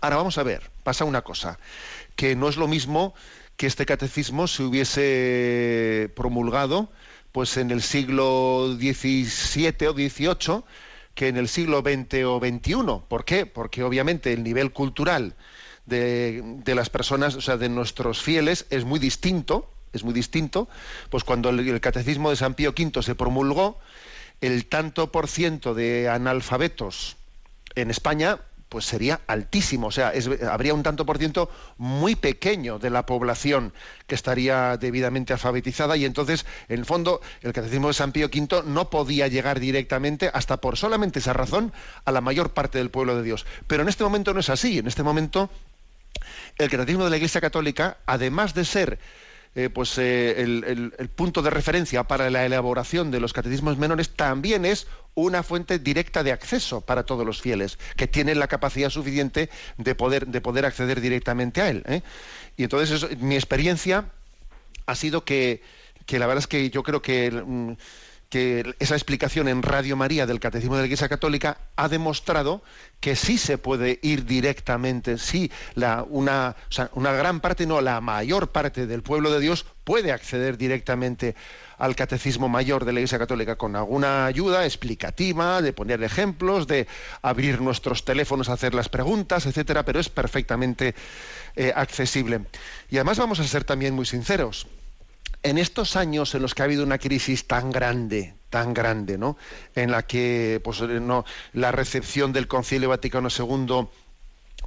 [0.02, 1.60] Ahora vamos a ver, pasa una cosa,
[2.16, 3.14] que no es lo mismo
[3.58, 6.90] que este catecismo se hubiese promulgado
[7.36, 10.64] pues en el siglo XVII o XVIII
[11.16, 12.76] que en el siglo XX o XXI.
[13.10, 13.46] ¿Por qué?
[13.46, 15.36] Porque obviamente el nivel cultural
[15.86, 20.70] de, las personas, o sea, de nuestros fieles, es muy distinto, es muy distinto.
[21.10, 23.80] Pues cuando el, catecismo de San Pío V se promulgó,
[24.40, 27.18] el tanto por ciento de analfabetos
[27.76, 30.14] en España pues sería altísimo, o sea,
[30.52, 33.74] habría un tanto por ciento muy pequeño de la población
[34.08, 38.64] que estaría debidamente alfabetizada y entonces, en el fondo, el catecismo de San Pío V
[38.66, 41.74] no podía llegar directamente, hasta por solamente esa razón,
[42.06, 43.46] a la mayor parte del pueblo de Dios.
[43.68, 45.50] Pero en este momento no es así, en este momento
[46.58, 49.00] el catecismo de la Iglesia Católica, además de ser
[49.56, 54.66] eh, pues eh, el, punto de referencia para la elaboración de los catecismos menores también
[54.66, 59.50] es una fuente directa de acceso para todos los fieles que tienen la capacidad suficiente
[59.78, 61.84] de poder de poder acceder directamente a él.
[61.88, 62.02] ¿eh?
[62.58, 64.10] Y entonces mi experiencia
[64.88, 65.62] ha sido que,
[66.06, 67.74] que la verdad es que yo creo que mm,
[68.36, 72.64] que esa explicación en Radio María del Catecismo de la Iglesia Católica ha demostrado
[73.00, 76.58] que sí se puede ir directamente, sí, la, una,
[76.94, 81.34] gran parte, no, la mayor parte del pueblo de Dios puede acceder directamente
[81.78, 86.88] al Catecismo Mayor de la Iglesia Católica con alguna ayuda explicativa, de poner ejemplos, de
[87.22, 90.94] abrir nuestros teléfonos hacer las preguntas, etcétera, pero es perfectamente
[91.56, 92.42] eh, accesible.
[92.90, 94.68] Y además vamos a ser también muy sinceros
[95.44, 99.38] en estos años en los que ha habido una crisis tan grande, tan grande, ¿no?
[99.76, 103.88] En la que pues, no, la recepción del Concilio Vaticano II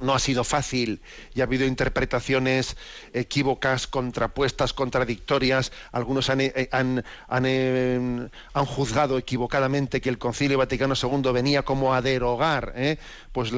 [0.01, 1.01] no ha sido fácil
[1.33, 2.77] y ha habido interpretaciones
[3.13, 5.71] equívocas, contrapuestas, contradictorias.
[5.91, 7.03] Algunos han, eh, han,
[7.45, 12.97] eh, han, juzgado equivocadamente que el Concilio Vaticano II venía como a derogar ¿eh?
[13.31, 13.51] pues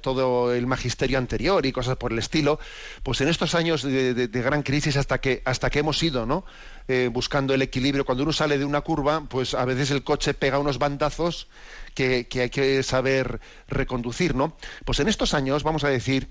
[0.00, 2.58] todo el magisterio anterior y cosas por el estilo.
[3.02, 6.44] Pues en estos años de, gran crisis hasta que, hasta que hemos ido ¿no?
[7.10, 10.58] buscando el equilibrio, cuando uno sale de una curva, pues a veces el coche pega
[10.58, 11.48] unos bandazos
[11.94, 14.56] que, hay que saber reconducir, ¿no?
[14.84, 16.28] Pues en estos años, vamos a decir,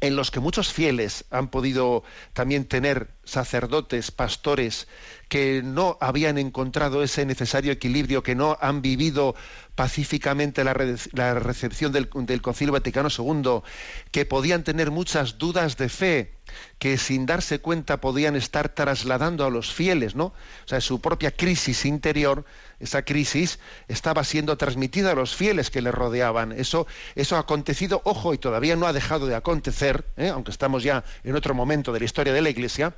[0.00, 4.88] en los que muchos fieles han podido también tener sacerdotes, pastores,
[5.28, 9.34] que no habían encontrado ese necesario equilibrio, que no han vivido
[9.80, 12.10] pacíficamente la, recepción del,
[12.42, 13.62] Concilio Vaticano II,
[14.10, 16.34] que podían tener muchas dudas de fe,
[16.78, 20.24] que sin darse cuenta podían estar trasladando a los fieles, ¿no?
[20.26, 22.44] O sea, su propia crisis interior
[22.78, 23.58] esa crisis
[23.88, 26.52] estaba siendo transmitida a los fieles que le rodeaban.
[26.52, 30.28] Eso, eso ha acontecido, ojo, y todavía no ha dejado de acontecer, ¿eh?
[30.28, 32.94] aunque estamos ya en otro momento de la historia de la Iglesia,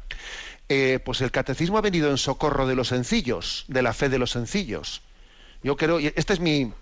[0.68, 4.18] eh, pues el catecismo ha venido en socorro de los sencillos, de la fe de
[4.18, 5.02] los sencillos.
[5.62, 6.72] Yo creo, esta es mi,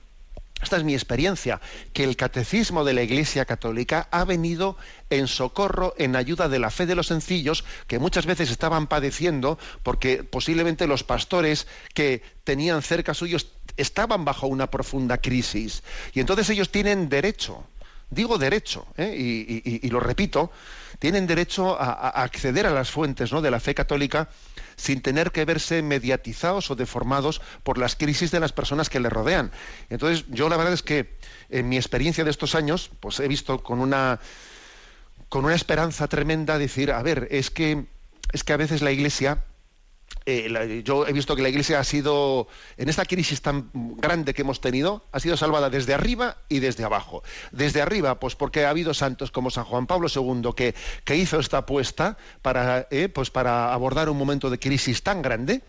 [0.63, 1.61] esta es mi experiencia,
[1.93, 4.77] que el catecismo de la Iglesia Católica ha venido
[5.09, 9.59] en socorro, en ayuda de la fe de los sencillos, que muchas veces estaban padeciendo
[9.83, 15.83] porque posiblemente los pastores que tenían cerca suyos estaban bajo una profunda crisis.
[16.13, 17.65] Y entonces ellos tienen derecho,
[18.11, 19.15] digo derecho, ¿eh?
[19.17, 20.53] y, lo repito,
[21.01, 23.41] tienen derecho a, acceder a las fuentes ¿no?
[23.41, 24.29] de la fe católica
[24.77, 29.11] sin tener que verse mediatizados o deformados por las crisis de las personas que le
[29.11, 29.51] rodean.
[29.89, 33.63] Entonces, yo la verdad es que en mi experiencia de estos años, pues he visto
[33.63, 34.21] con una
[35.29, 37.87] con una esperanza tremenda decir, a ver, es que
[38.33, 39.45] es que a veces la Iglesia
[40.27, 44.43] eh, yo he visto que la Iglesia ha sido, en esta crisis tan grande que
[44.43, 47.23] hemos tenido, ha sido salvada desde arriba y desde abajo.
[47.53, 51.39] Desde arriba, pues porque ha habido santos como San Juan Pablo II que, que hizo
[51.41, 55.63] esta apuesta para, eh, pues para abordar un momento de crisis tan grande.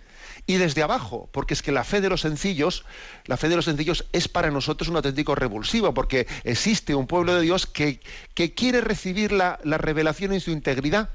[0.47, 2.83] Y desde abajo, porque es que la fe de los sencillos,
[3.25, 7.35] la fe de los sencillos es para nosotros un auténtico revulsivo, porque existe un pueblo
[7.35, 7.99] de Dios que,
[8.33, 11.09] que quiere recibir la, la revelación en su integridad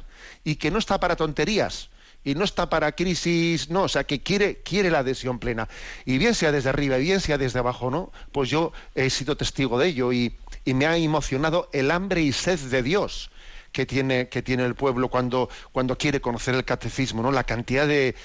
[0.44, 1.90] y que no está para tonterías
[2.26, 5.68] y no está para crisis, no, o sea, que quiere, quiere la adhesión plena.
[6.04, 8.10] Y bien sea desde arriba, y bien sea desde abajo, ¿no?
[8.32, 12.32] Pues yo he sido testigo de ello y, y me ha emocionado el hambre y
[12.32, 13.30] sed de Dios
[13.70, 17.30] que tiene, que tiene el pueblo cuando, cuando quiere conocer el catecismo, ¿no?
[17.30, 18.16] La cantidad de,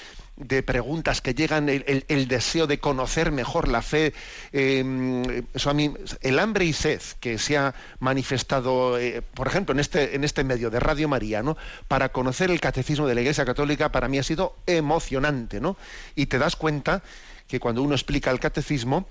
[0.41, 4.13] de preguntas que llegan, el, deseo de conocer mejor la fe,
[4.51, 5.23] em,
[5.53, 9.79] eso a mí, el hambre y sed que se ha manifestado, eh, por ejemplo, en
[9.79, 11.57] este, en este medio de Radio María, ¿no?
[11.87, 15.77] para conocer el catecismo de la Iglesia Católica, para mí ha sido emocionante, ¿no?
[16.15, 17.03] Y te das cuenta
[17.47, 19.07] que cuando uno explica el catecismo,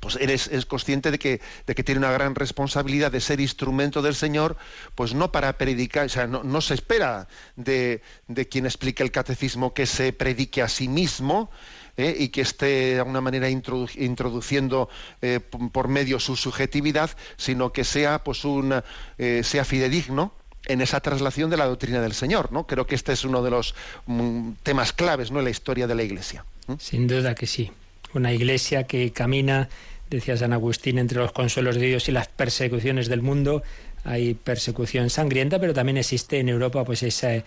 [0.00, 4.02] pues eres es consciente de que, de que tiene una gran responsabilidad de ser instrumento
[4.02, 4.56] del Señor,
[4.94, 9.72] pues no para predicar, o sea, no, se espera de, de, quien explique el catecismo
[9.74, 11.50] que se predique a sí mismo
[11.96, 12.16] ¿eh?
[12.18, 14.88] y que esté de alguna manera introduciendo
[15.22, 18.82] eh, por medio su subjetividad, sino que sea pues un
[19.18, 20.32] eh, sea fidedigno
[20.66, 22.66] en esa traslación de la doctrina del Señor, ¿no?
[22.66, 23.74] Creo que este es uno de los
[24.06, 25.38] mm, temas claves, ¿no?
[25.40, 26.44] en la historia de la Iglesia.
[26.78, 27.70] Sin duda que sí
[28.14, 29.68] una iglesia que camina,
[30.10, 33.62] decía San Agustín, entre los consuelos de Dios y las persecuciones del mundo.
[34.04, 37.42] Hay persecución sangrienta, pero también existe en Europa pues esa,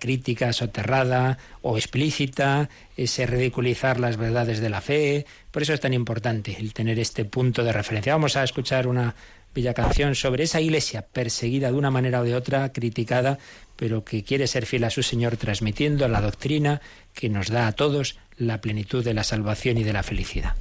[0.00, 5.24] crítica soterrada o explícita, ese ridiculizar las verdades de la fe.
[5.52, 8.12] Por eso es tan importante el tener este punto de referencia.
[8.12, 9.14] Vamos a escuchar una
[9.54, 13.38] bella canción sobre esa iglesia perseguida de una manera o de otra, criticada,
[13.76, 16.80] pero que quiere ser fiel a su Señor transmitiendo la doctrina
[17.14, 20.54] que nos da a todos la plenitud de la salvación y de la felicidad.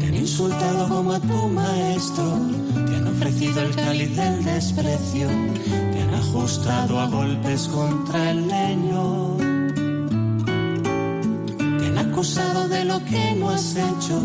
[0.00, 2.40] Te han insultado como a tu maestro,
[2.74, 5.28] te han ofrecido el cáliz del desprecio,
[5.92, 9.36] te han ajustado a golpes contra el leño
[12.16, 14.18] acusado de lo que no has hecho,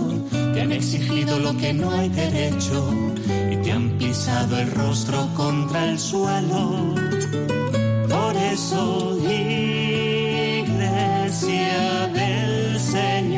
[0.53, 2.93] te han exigido lo que no hay derecho
[3.51, 6.93] y te han pisado el rostro contra el suelo.
[8.09, 9.17] Por eso,
[10.59, 10.87] iglesia
[12.13, 13.30] del Señor,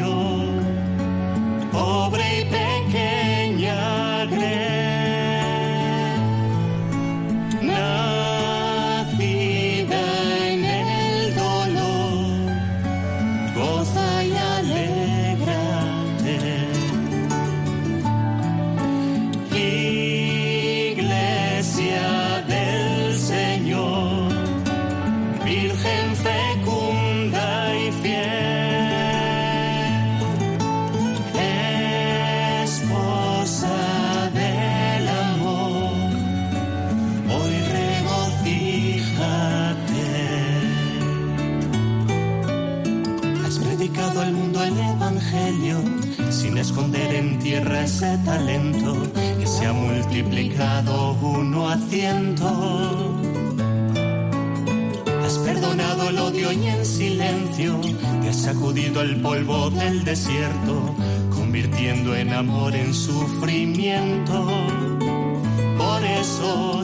[55.24, 57.80] Has perdonado el odio y en silencio
[58.20, 60.96] te has sacudido el polvo del desierto,
[61.30, 64.48] convirtiendo en amor en sufrimiento.
[65.78, 66.83] Por eso,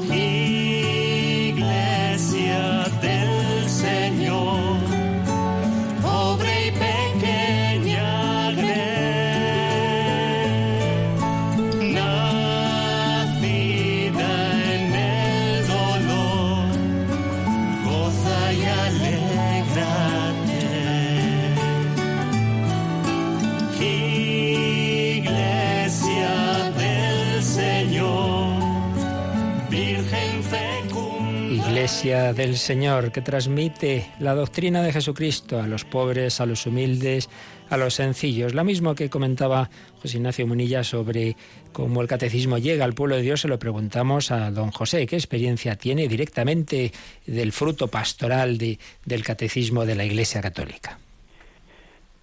[31.69, 37.29] Iglesia del Señor, que transmite la doctrina de Jesucristo a los pobres, a los humildes,
[37.69, 38.55] a los sencillos.
[38.55, 39.69] Lo mismo que comentaba
[40.01, 41.35] José Ignacio Munilla sobre
[41.71, 45.15] cómo el catecismo llega al pueblo de Dios, se lo preguntamos a don José, ¿qué
[45.15, 46.91] experiencia tiene directamente
[47.27, 50.97] del fruto pastoral de- del catecismo de la Iglesia Católica?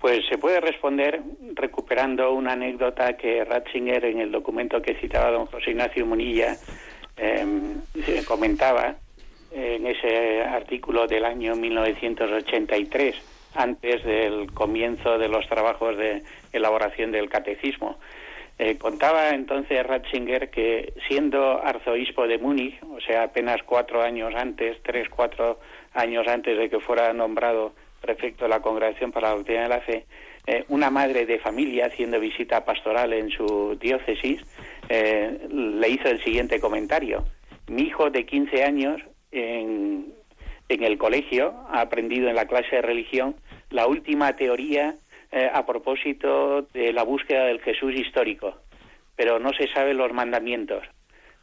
[0.00, 1.22] Pues se puede responder
[1.54, 6.56] recuperando una anécdota que Ratzinger en el documento que citaba don José Ignacio Munilla
[7.16, 7.46] eh,
[8.04, 8.96] se comentaba
[9.50, 13.14] en ese artículo del año 1983,
[13.54, 16.22] antes del comienzo de los trabajos de
[16.52, 17.98] elaboración del catecismo.
[18.58, 24.78] Eh, contaba entonces Ratzinger que siendo arzobispo de Múnich, o sea, apenas cuatro años antes,
[24.82, 25.60] tres, cuatro
[25.92, 29.80] años antes de que fuera nombrado prefecto de la Congregación para la Doctrina de la
[29.80, 30.06] Fe,
[30.46, 34.40] eh, una madre de familia haciendo visita pastoral en su diócesis
[34.88, 37.24] eh, le hizo el siguiente comentario.
[37.66, 39.02] Mi hijo de 15 años
[39.32, 40.12] en,
[40.68, 43.36] en el colegio ha aprendido en la clase de religión
[43.70, 44.94] la última teoría
[45.32, 48.54] eh, a propósito de la búsqueda del Jesús histórico,
[49.16, 50.84] pero no se saben los mandamientos.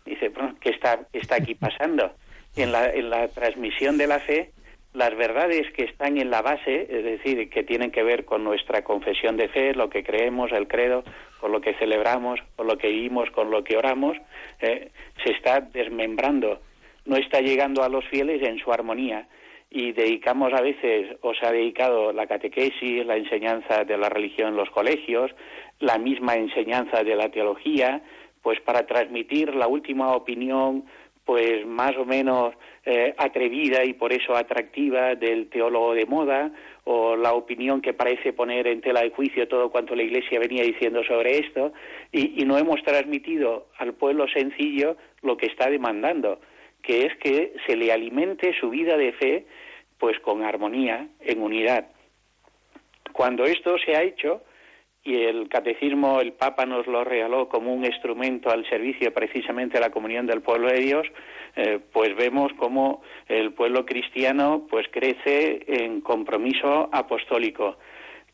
[0.06, 2.12] Dice, bueno, ¿qué está, qué está aquí pasando?
[2.56, 4.52] En la, en la transmisión de la fe,
[4.94, 8.84] las verdades que están en la base, es decir, que tienen que ver con nuestra
[8.84, 11.04] confesión de fe, lo que creemos, el credo,
[11.40, 14.16] con lo que celebramos, con lo que vivimos, con lo que oramos,
[14.62, 14.92] eh,
[15.24, 16.62] se está desmembrando,
[17.06, 19.28] no está llegando a los fieles en su armonía.
[19.70, 24.50] Y dedicamos a veces, o se ha dedicado la catequesis, la enseñanza de la religión
[24.50, 25.32] en los colegios,
[25.80, 28.04] la misma enseñanza de la teología,
[28.42, 30.86] pues para transmitir la última opinión
[31.26, 32.54] pues más o menos
[32.86, 36.52] eh, atrevida y por eso atractiva del teólogo de moda
[36.84, 40.64] o la opinión que parece poner en tela de juicio todo cuanto la Iglesia venía
[40.64, 41.72] diciendo sobre esto
[42.12, 46.42] y, y no hemos transmitido al pueblo sencillo lo que está demandando,
[46.84, 49.46] que es que se le alimente su vida de fe
[49.98, 51.88] pues con armonía, en unidad.
[53.14, 54.44] Cuando esto se ha hecho,
[55.04, 59.82] y el catecismo el Papa nos lo regaló como un instrumento al servicio precisamente de
[59.82, 61.08] la comunión del pueblo de Dios,
[61.56, 67.78] eh, pues vemos cómo el pueblo cristiano pues crece en compromiso apostólico,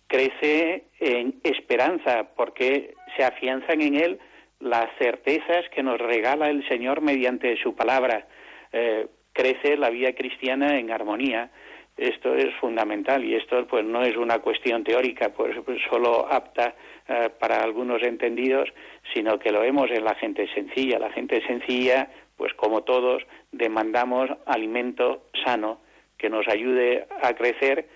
[0.08, 4.20] crece en esperanza porque se afianzan en él
[4.60, 8.28] las certezas que nos regala el Señor mediante su palabra.
[8.72, 11.50] Eh, crece la vida cristiana en armonía.
[11.98, 16.76] Esto es fundamental y esto pues no es una cuestión teórica, pues, pues solo apta
[17.08, 18.70] eh, para algunos entendidos,
[19.14, 21.00] sino que lo vemos en la gente sencilla.
[21.00, 25.80] La gente sencilla, pues como todos, demandamos alimento sano
[26.18, 27.88] que nos ayude a crecer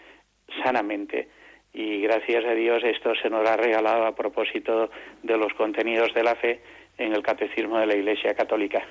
[0.64, 1.30] sanamente.
[1.74, 4.90] Y gracias a Dios esto se nos ha regalado a propósito
[5.24, 6.62] de los contenidos de la fe
[6.98, 8.86] en el Catecismo de la Iglesia Católica.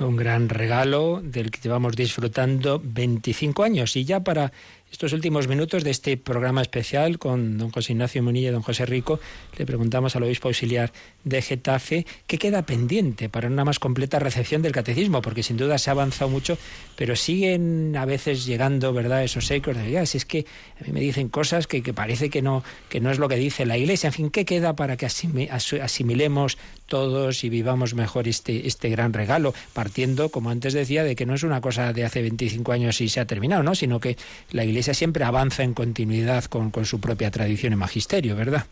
[0.00, 3.94] Un gran regalo del que llevamos disfrutando 25 años.
[3.96, 4.52] Y ya para
[4.94, 8.86] estos últimos minutos de este programa especial con don José Ignacio Munilla y don José
[8.86, 9.18] Rico,
[9.58, 10.92] le preguntamos al obispo auxiliar
[11.24, 15.78] de Getafe qué queda pendiente para una más completa recepción del catecismo, porque sin duda
[15.78, 16.56] se ha avanzado mucho,
[16.94, 20.46] pero siguen a veces llegando, ¿verdad?, esos ecos de, ya, es que
[20.80, 23.34] a mí me dicen cosas que, que parece que no, que no es lo que
[23.34, 24.06] dice la Iglesia.
[24.08, 29.54] En fin, ¿qué queda para que asimilemos todos y vivamos mejor este, este gran regalo?
[29.72, 33.08] Partiendo, como antes decía, de que no es una cosa de hace 25 años y
[33.08, 33.74] se ha terminado, ¿no?
[33.74, 34.16] Sino que
[34.52, 38.66] la Iglesia siempre avanza en continuidad con, su propia tradición y magisterio, ¿verdad?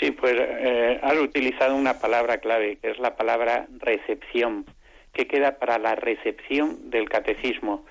[0.00, 4.64] Sí, pues eh, has utilizado una palabra clave, que es la palabra recepción,
[5.12, 7.84] que queda para la recepción del catecismo.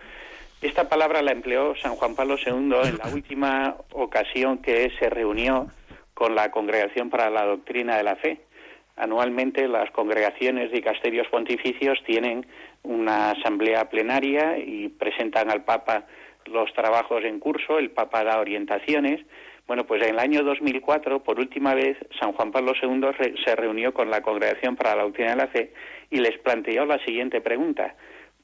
[0.61, 5.67] Esta palabra la empleó San Juan Pablo II en la última ocasión que se reunió
[6.15, 8.41] con la Congregación para la Doctrina de la Fe.
[8.95, 12.47] Anualmente las congregaciones y casterios pontificios tienen
[12.81, 16.05] una asamblea plenaria y presentan al Papa
[16.49, 19.25] los trabajos en curso, el Papa da orientaciones.
[19.67, 23.01] Bueno, pues en el año 2004, por última vez, San Juan Pablo II
[23.43, 25.73] se reunió con la Congregación para la Doctrina de la Fe
[26.09, 27.95] y les planteó la siguiente pregunta.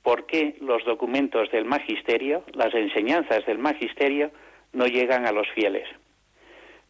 [0.01, 4.31] ¿Por qué los documentos del magisterio, las enseñanzas del magisterio,
[4.73, 5.87] no llegan a los fieles?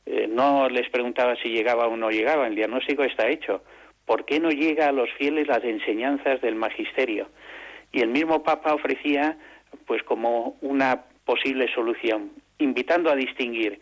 [0.05, 3.63] Eh, no les preguntaba si llegaba o no llegaba, el diagnóstico está hecho.
[4.05, 7.29] ¿Por qué no llega a los fieles las enseñanzas del magisterio?
[7.91, 9.37] Y el mismo Papa ofrecía
[9.85, 13.79] pues como una posible solución, invitando a distinguir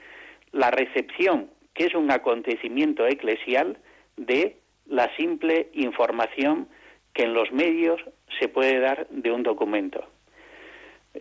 [0.51, 3.77] la recepción, que es un acontecimiento eclesial,
[4.17, 6.67] de la simple información
[7.13, 8.01] que en los medios
[8.39, 10.05] se puede dar de un documento.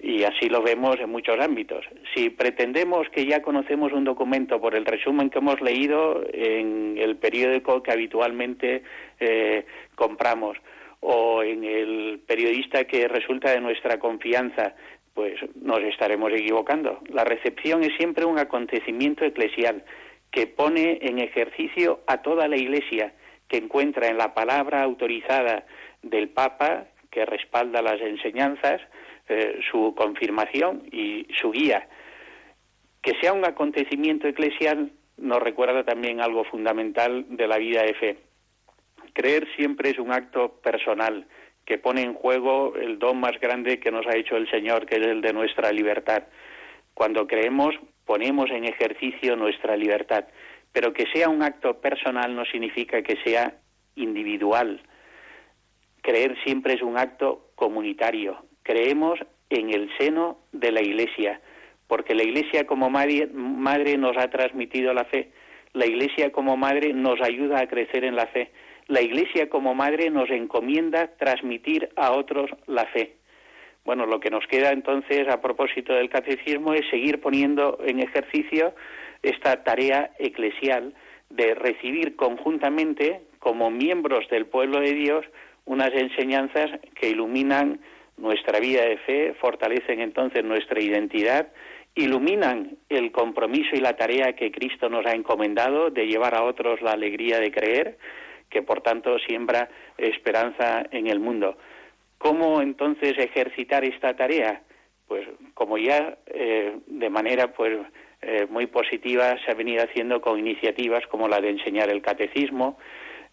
[0.03, 1.85] Y así lo vemos en muchos ámbitos.
[2.15, 7.17] Si pretendemos que ya conocemos un documento por el resumen que hemos leído en el
[7.17, 8.85] periódico que habitualmente
[9.19, 9.67] eh,
[9.97, 10.57] compramos,
[11.01, 14.75] o en el periodista que resulta de nuestra confianza,
[15.15, 17.01] pues nos estaremos equivocando.
[17.09, 19.85] La recepción es siempre un acontecimiento eclesial
[20.31, 23.15] que pone en ejercicio a toda la Iglesia,
[23.49, 25.67] que encuentra en la palabra autorizada
[26.03, 28.81] del Papa, que respalda las enseñanzas,
[29.29, 31.89] eh, su confirmación y su guía.
[33.03, 38.30] Que sea un acontecimiento eclesial nos recuerda también algo fundamental de la vida de fe
[39.13, 41.27] Creer siempre es un acto personal
[41.65, 44.97] que pone en juego el don más grande que nos ha hecho el Señor, que
[44.97, 46.25] es el de nuestra libertad.
[46.95, 50.25] Cuando creemos, ponemos en ejercicio nuestra libertad.
[50.73, 53.55] Pero que sea un acto personal no significa que sea
[53.95, 54.81] individual.
[56.03, 58.45] Creer siempre es un acto comunitario.
[58.63, 61.41] Creemos en el seno de la Iglesia,
[61.87, 63.29] porque la Iglesia como madre,
[63.97, 65.33] nos ha transmitido la fe.
[65.73, 68.51] La Iglesia como madre nos ayuda a crecer en la fe
[68.91, 73.15] la Iglesia como madre nos encomienda transmitir a otros la fe.
[73.85, 78.75] Bueno, lo que nos queda entonces a propósito del catecismo es seguir poniendo en ejercicio
[79.23, 80.93] esta tarea eclesial
[81.31, 85.25] de recibir conjuntamente, como miembros del pueblo de Dios,
[85.67, 87.81] unas enseñanzas que iluminan
[88.17, 91.53] nuestra vida de fe, fortalecen entonces nuestra identidad,
[91.95, 96.83] iluminan el compromiso y la tarea que Cristo nos ha encomendado de llevar a otros
[96.83, 97.99] la alegría de creer,
[98.51, 101.57] que por tanto siembra esperanza en el mundo.
[102.19, 104.63] ¿Cómo entonces ejercitar esta tarea?
[105.09, 107.79] Pues como ya eh, de manera pues
[108.21, 112.79] eh, muy positiva se ha venido haciendo con iniciativas como la de enseñar el catecismo.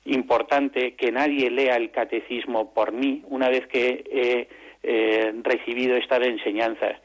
[0.06, 4.48] Importante que nadie lea el catecismo por mí una vez que he
[4.84, 6.96] eh, recibido estas enseñanzas.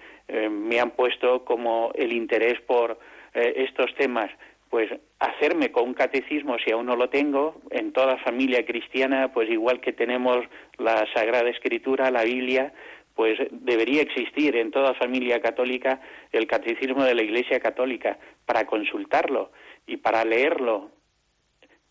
[0.51, 2.99] me han puesto como el interés por
[3.35, 4.31] estos temas
[4.73, 9.51] pues hacerme con un catecismo si aún no lo tengo, en toda familia cristiana, pues
[9.51, 10.47] igual que tenemos
[10.79, 12.73] la Sagrada Escritura, la Biblia,
[13.15, 16.01] pues debería existir en toda familia católica
[16.33, 19.53] el catecismo de la Iglesia Católica para consultarlo
[19.87, 20.91] y para leerlo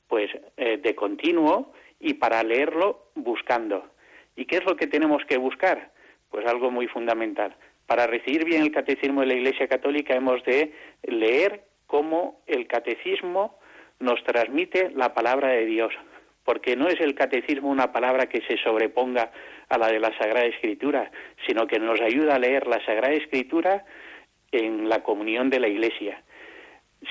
[0.08, 3.92] pues eh, de continuo y para leerlo buscando.
[4.36, 5.92] ¿Y qué es lo que tenemos que buscar?
[6.32, 7.56] Pues algo muy fundamental.
[7.86, 10.74] Para recibir bien el catecismo de la Iglesia Católica hemos de
[11.04, 13.60] leer cómo el catecismo
[14.00, 15.94] nos transmite la palabra de Dios,
[16.46, 19.30] porque no es el catecismo una palabra que se sobreponga
[19.68, 21.12] a la de la Sagrada Escritura,
[21.46, 23.84] sino que nos ayuda a leer la Sagrada Escritura
[24.54, 26.24] en la comunión de la Iglesia.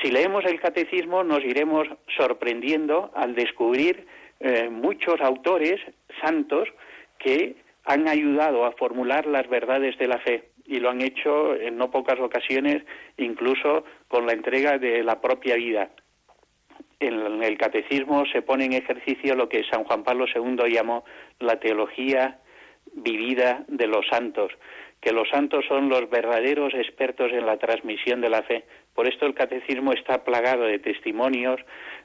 [0.00, 4.06] Si leemos el catecismo nos iremos sorprendiendo al descubrir
[4.40, 5.78] eh, muchos autores
[6.22, 6.70] santos
[7.18, 11.76] que han ayudado a formular las verdades de la fe y lo han hecho en
[11.76, 12.84] no pocas ocasiones,
[13.16, 15.90] incluso con la entrega de la propia vida.
[17.00, 21.04] En el catecismo se pone en ejercicio lo que San Juan Pablo II llamó
[21.40, 22.38] la teología
[22.92, 24.52] vivida de los santos,
[25.00, 28.64] que los santos son los verdaderos expertos en la transmisión de la fe.
[28.94, 31.60] Por esto el catecismo está plagado de testimonios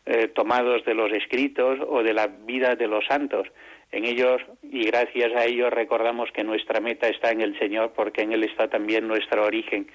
[0.07, 3.47] eh, tomados de los escritos o de la vida de los santos.
[3.91, 8.21] En ellos y gracias a ellos recordamos que nuestra meta está en el Señor porque
[8.21, 9.87] en Él está también nuestro origen.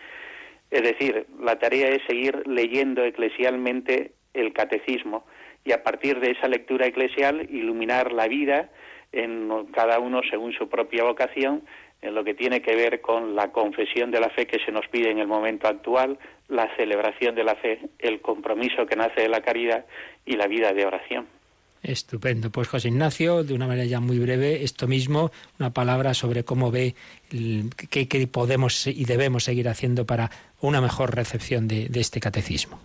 [0.71, 5.27] Es decir, la tarea es seguir leyendo eclesialmente el catecismo
[5.65, 8.71] y a partir de esa lectura eclesial iluminar la vida
[9.13, 11.65] en cada uno según su propia vocación
[12.03, 14.87] en lo que tiene que ver con la confesión de la fe que se nos
[14.89, 16.19] pide en el momento actual,
[16.49, 19.85] la celebración de la fe, el compromiso que nace de la caridad
[20.25, 21.40] y la vida de oración.
[21.83, 22.51] Estupendo.
[22.51, 26.71] Pues José Ignacio, de una manera ya muy breve, esto mismo, una palabra sobre cómo
[26.71, 26.95] ve
[27.29, 32.79] qué, podemos y debemos seguir haciendo para una mejor recepción de, de este catecismo.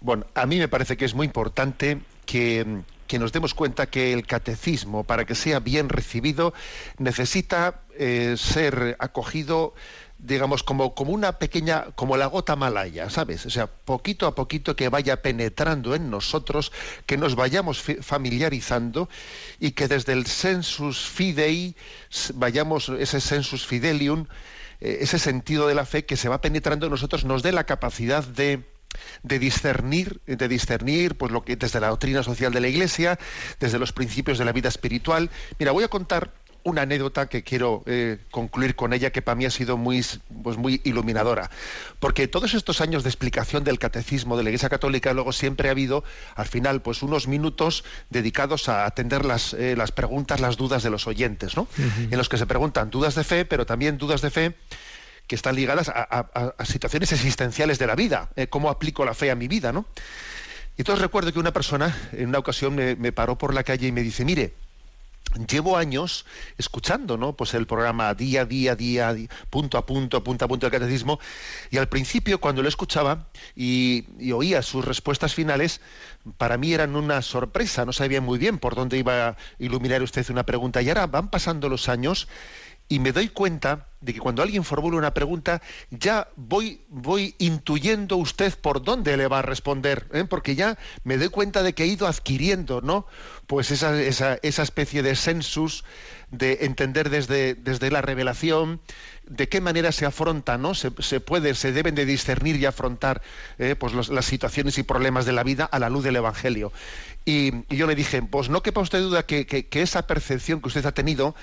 [0.00, 4.12] Bueno, a mí me parece que es muy importante que que nos demos cuenta que
[4.12, 6.52] el catecismo, para que sea bien recibido,
[6.98, 9.74] necesita eh, ser acogido
[10.18, 13.46] digamos, como, como una pequeña, como la gota malaya, ¿sabes?
[13.46, 16.72] O sea, poquito a poquito que vaya penetrando en nosotros,
[17.06, 19.08] que nos vayamos familiarizando
[19.60, 21.76] y que desde el sensus fidei
[22.34, 24.26] vayamos, ese sensus fidelium,
[24.80, 27.64] eh, ese sentido de la fe que se va penetrando en nosotros, nos dé la
[27.64, 28.64] capacidad de,
[29.22, 33.18] de discernir, de discernir pues lo que desde la doctrina social de la Iglesia,
[33.60, 35.30] desde los principios de la vida espiritual.
[35.58, 36.32] Mira, voy a contar
[36.62, 40.04] una anécdota que quiero eh, concluir con ella que para mí ha sido muy,
[40.42, 41.50] pues muy iluminadora.
[42.00, 45.72] Porque todos estos años de explicación del catecismo de la Iglesia Católica, luego siempre ha
[45.72, 46.04] habido,
[46.34, 50.90] al final, pues unos minutos dedicados a atender las, eh, las preguntas, las dudas de
[50.90, 51.68] los oyentes, ¿no?
[52.10, 54.54] En los que se preguntan dudas de fe, pero también dudas de fe
[55.28, 59.34] que están ligadas a, situaciones existenciales de la vida, eh, cómo aplico la fe a
[59.34, 59.86] mi vida, ¿no?
[60.78, 63.92] Y entonces recuerdo que una persona en una ocasión me, paró por la calle y
[63.92, 64.54] me dice, mire,
[65.46, 66.24] llevo años
[66.56, 67.34] escuchando ¿no?
[67.34, 69.14] pues el programa día a día, día,
[69.50, 71.18] punto a punto, punto a punto del catecismo,
[71.70, 75.80] y al principio cuando lo escuchaba y, y, oía sus respuestas finales,
[76.36, 80.28] para mí eran una sorpresa, no sabía muy bien por dónde iba a iluminar usted
[80.30, 82.28] una pregunta, y ahora van pasando los años
[82.88, 88.16] y me doy cuenta de que cuando alguien formula una pregunta, ya voy, voy intuyendo
[88.16, 90.24] usted por dónde le va a responder, ¿eh?
[90.28, 93.06] porque ya me doy cuenta de que he ido adquiriendo, ¿no?
[93.46, 95.84] Pues esa, esa, esa especie de sensus
[96.30, 98.80] de entender desde, desde la revelación
[99.26, 100.74] de qué manera se afronta, ¿no?
[100.74, 103.20] Se, puede, se deben de discernir y afrontar
[103.58, 103.74] ¿eh?
[103.74, 106.72] pues las situaciones y problemas de la vida a la luz del Evangelio.
[107.24, 110.86] Y, yo le dije, pues no quepa usted duda que, que esa percepción que usted
[110.86, 111.34] ha tenido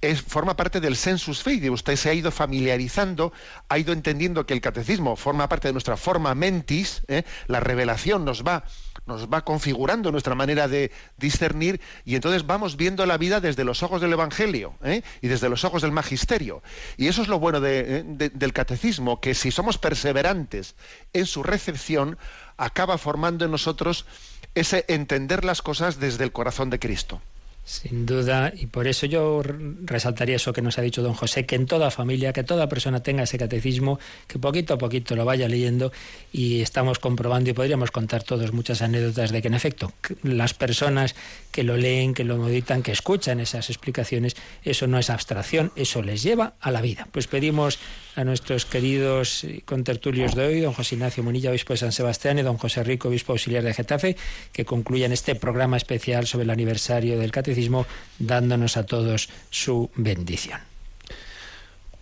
[0.00, 1.70] es, forma parte del sensus fidei.
[1.70, 3.32] Usted se ha ido familiarizando,
[3.68, 7.24] ha ido entendiendo que el catecismo forma parte de nuestra forma mentis, ¿eh?
[7.46, 8.64] la revelación nos va,
[9.06, 13.82] nos va configurando nuestra manera de discernir y entonces vamos viendo la vida desde los
[13.82, 15.02] ojos del Evangelio ¿eh?
[15.22, 16.62] y desde los ojos del magisterio.
[16.96, 18.04] Y eso es lo bueno ¿eh?
[18.04, 20.74] del catecismo, que si somos perseverantes
[21.12, 22.18] en su recepción,
[22.58, 24.06] acaba formando en nosotros
[24.54, 27.20] ese entender las cosas desde el corazón de Cristo.
[27.68, 31.56] Sin duda, y por eso yo resaltaría eso que nos ha dicho don José, que
[31.56, 33.98] en toda familia, que toda persona tenga ese catecismo,
[34.28, 35.90] que poquito a poquito lo vaya leyendo
[36.32, 39.92] y estamos comprobando y podríamos contar todos muchas anécdotas de que en efecto
[40.22, 41.16] las personas
[41.50, 46.02] que lo leen, que lo meditan, que escuchan esas explicaciones, eso no es abstracción, eso
[46.02, 47.08] les lleva a la vida.
[47.10, 47.80] Pues pedimos
[48.16, 52.42] a nuestros queridos contertulios de hoy, don José Ignacio Munilla, obispo de San Sebastián, y
[52.42, 54.16] don José Rico, obispo auxiliar de Getafe,
[54.52, 57.86] que concluyan este programa especial sobre el aniversario del catecismo,
[58.18, 60.60] dándonos a todos su bendición.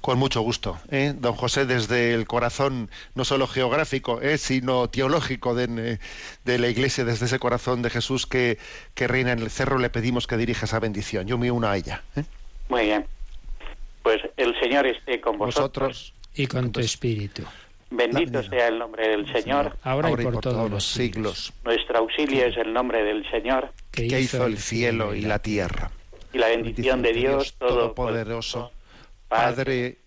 [0.00, 1.14] Con mucho gusto, ¿eh?
[1.18, 4.38] don José, desde el corazón no solo geográfico, ¿eh?
[4.38, 5.98] sino teológico de,
[6.44, 8.58] la Iglesia, desde ese corazón de Jesús que,
[8.94, 11.26] reina en el cerro, le pedimos que dirija esa bendición.
[11.26, 12.02] Yo me uno a ella.
[12.16, 12.24] ¿eh?
[12.68, 13.06] Muy bien.
[14.04, 16.12] Pues el Señor esté con vosotros.
[16.36, 17.42] y con tu espíritu.
[17.90, 19.78] Bendito sea el nombre del Señor.
[19.82, 21.52] Ahora, y por, todos, los siglos.
[21.64, 23.72] Nuestro auxilio es el nombre del Señor.
[23.90, 25.90] Que hizo el cielo y la tierra.
[26.34, 28.72] Y la bendición de Dios Todopoderoso,
[29.28, 29.98] Padre,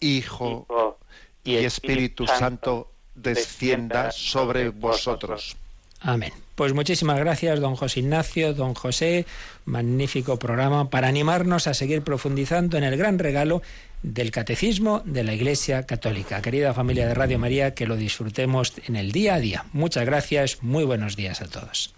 [0.00, 0.98] Hijo
[1.44, 5.56] y Espíritu Santo, descienda sobre vosotros.
[6.00, 6.32] Amén.
[6.54, 9.26] Pues muchísimas gracias, don José Ignacio, don José.
[9.64, 13.62] Magnífico programa para animarnos a seguir profundizando en el gran regalo
[14.02, 16.42] del catecismo de la Iglesia Católica.
[16.42, 19.64] Querida familia de Radio María, que lo disfrutemos en el día a día.
[19.72, 21.94] Muchas gracias, muy buenos días a todos.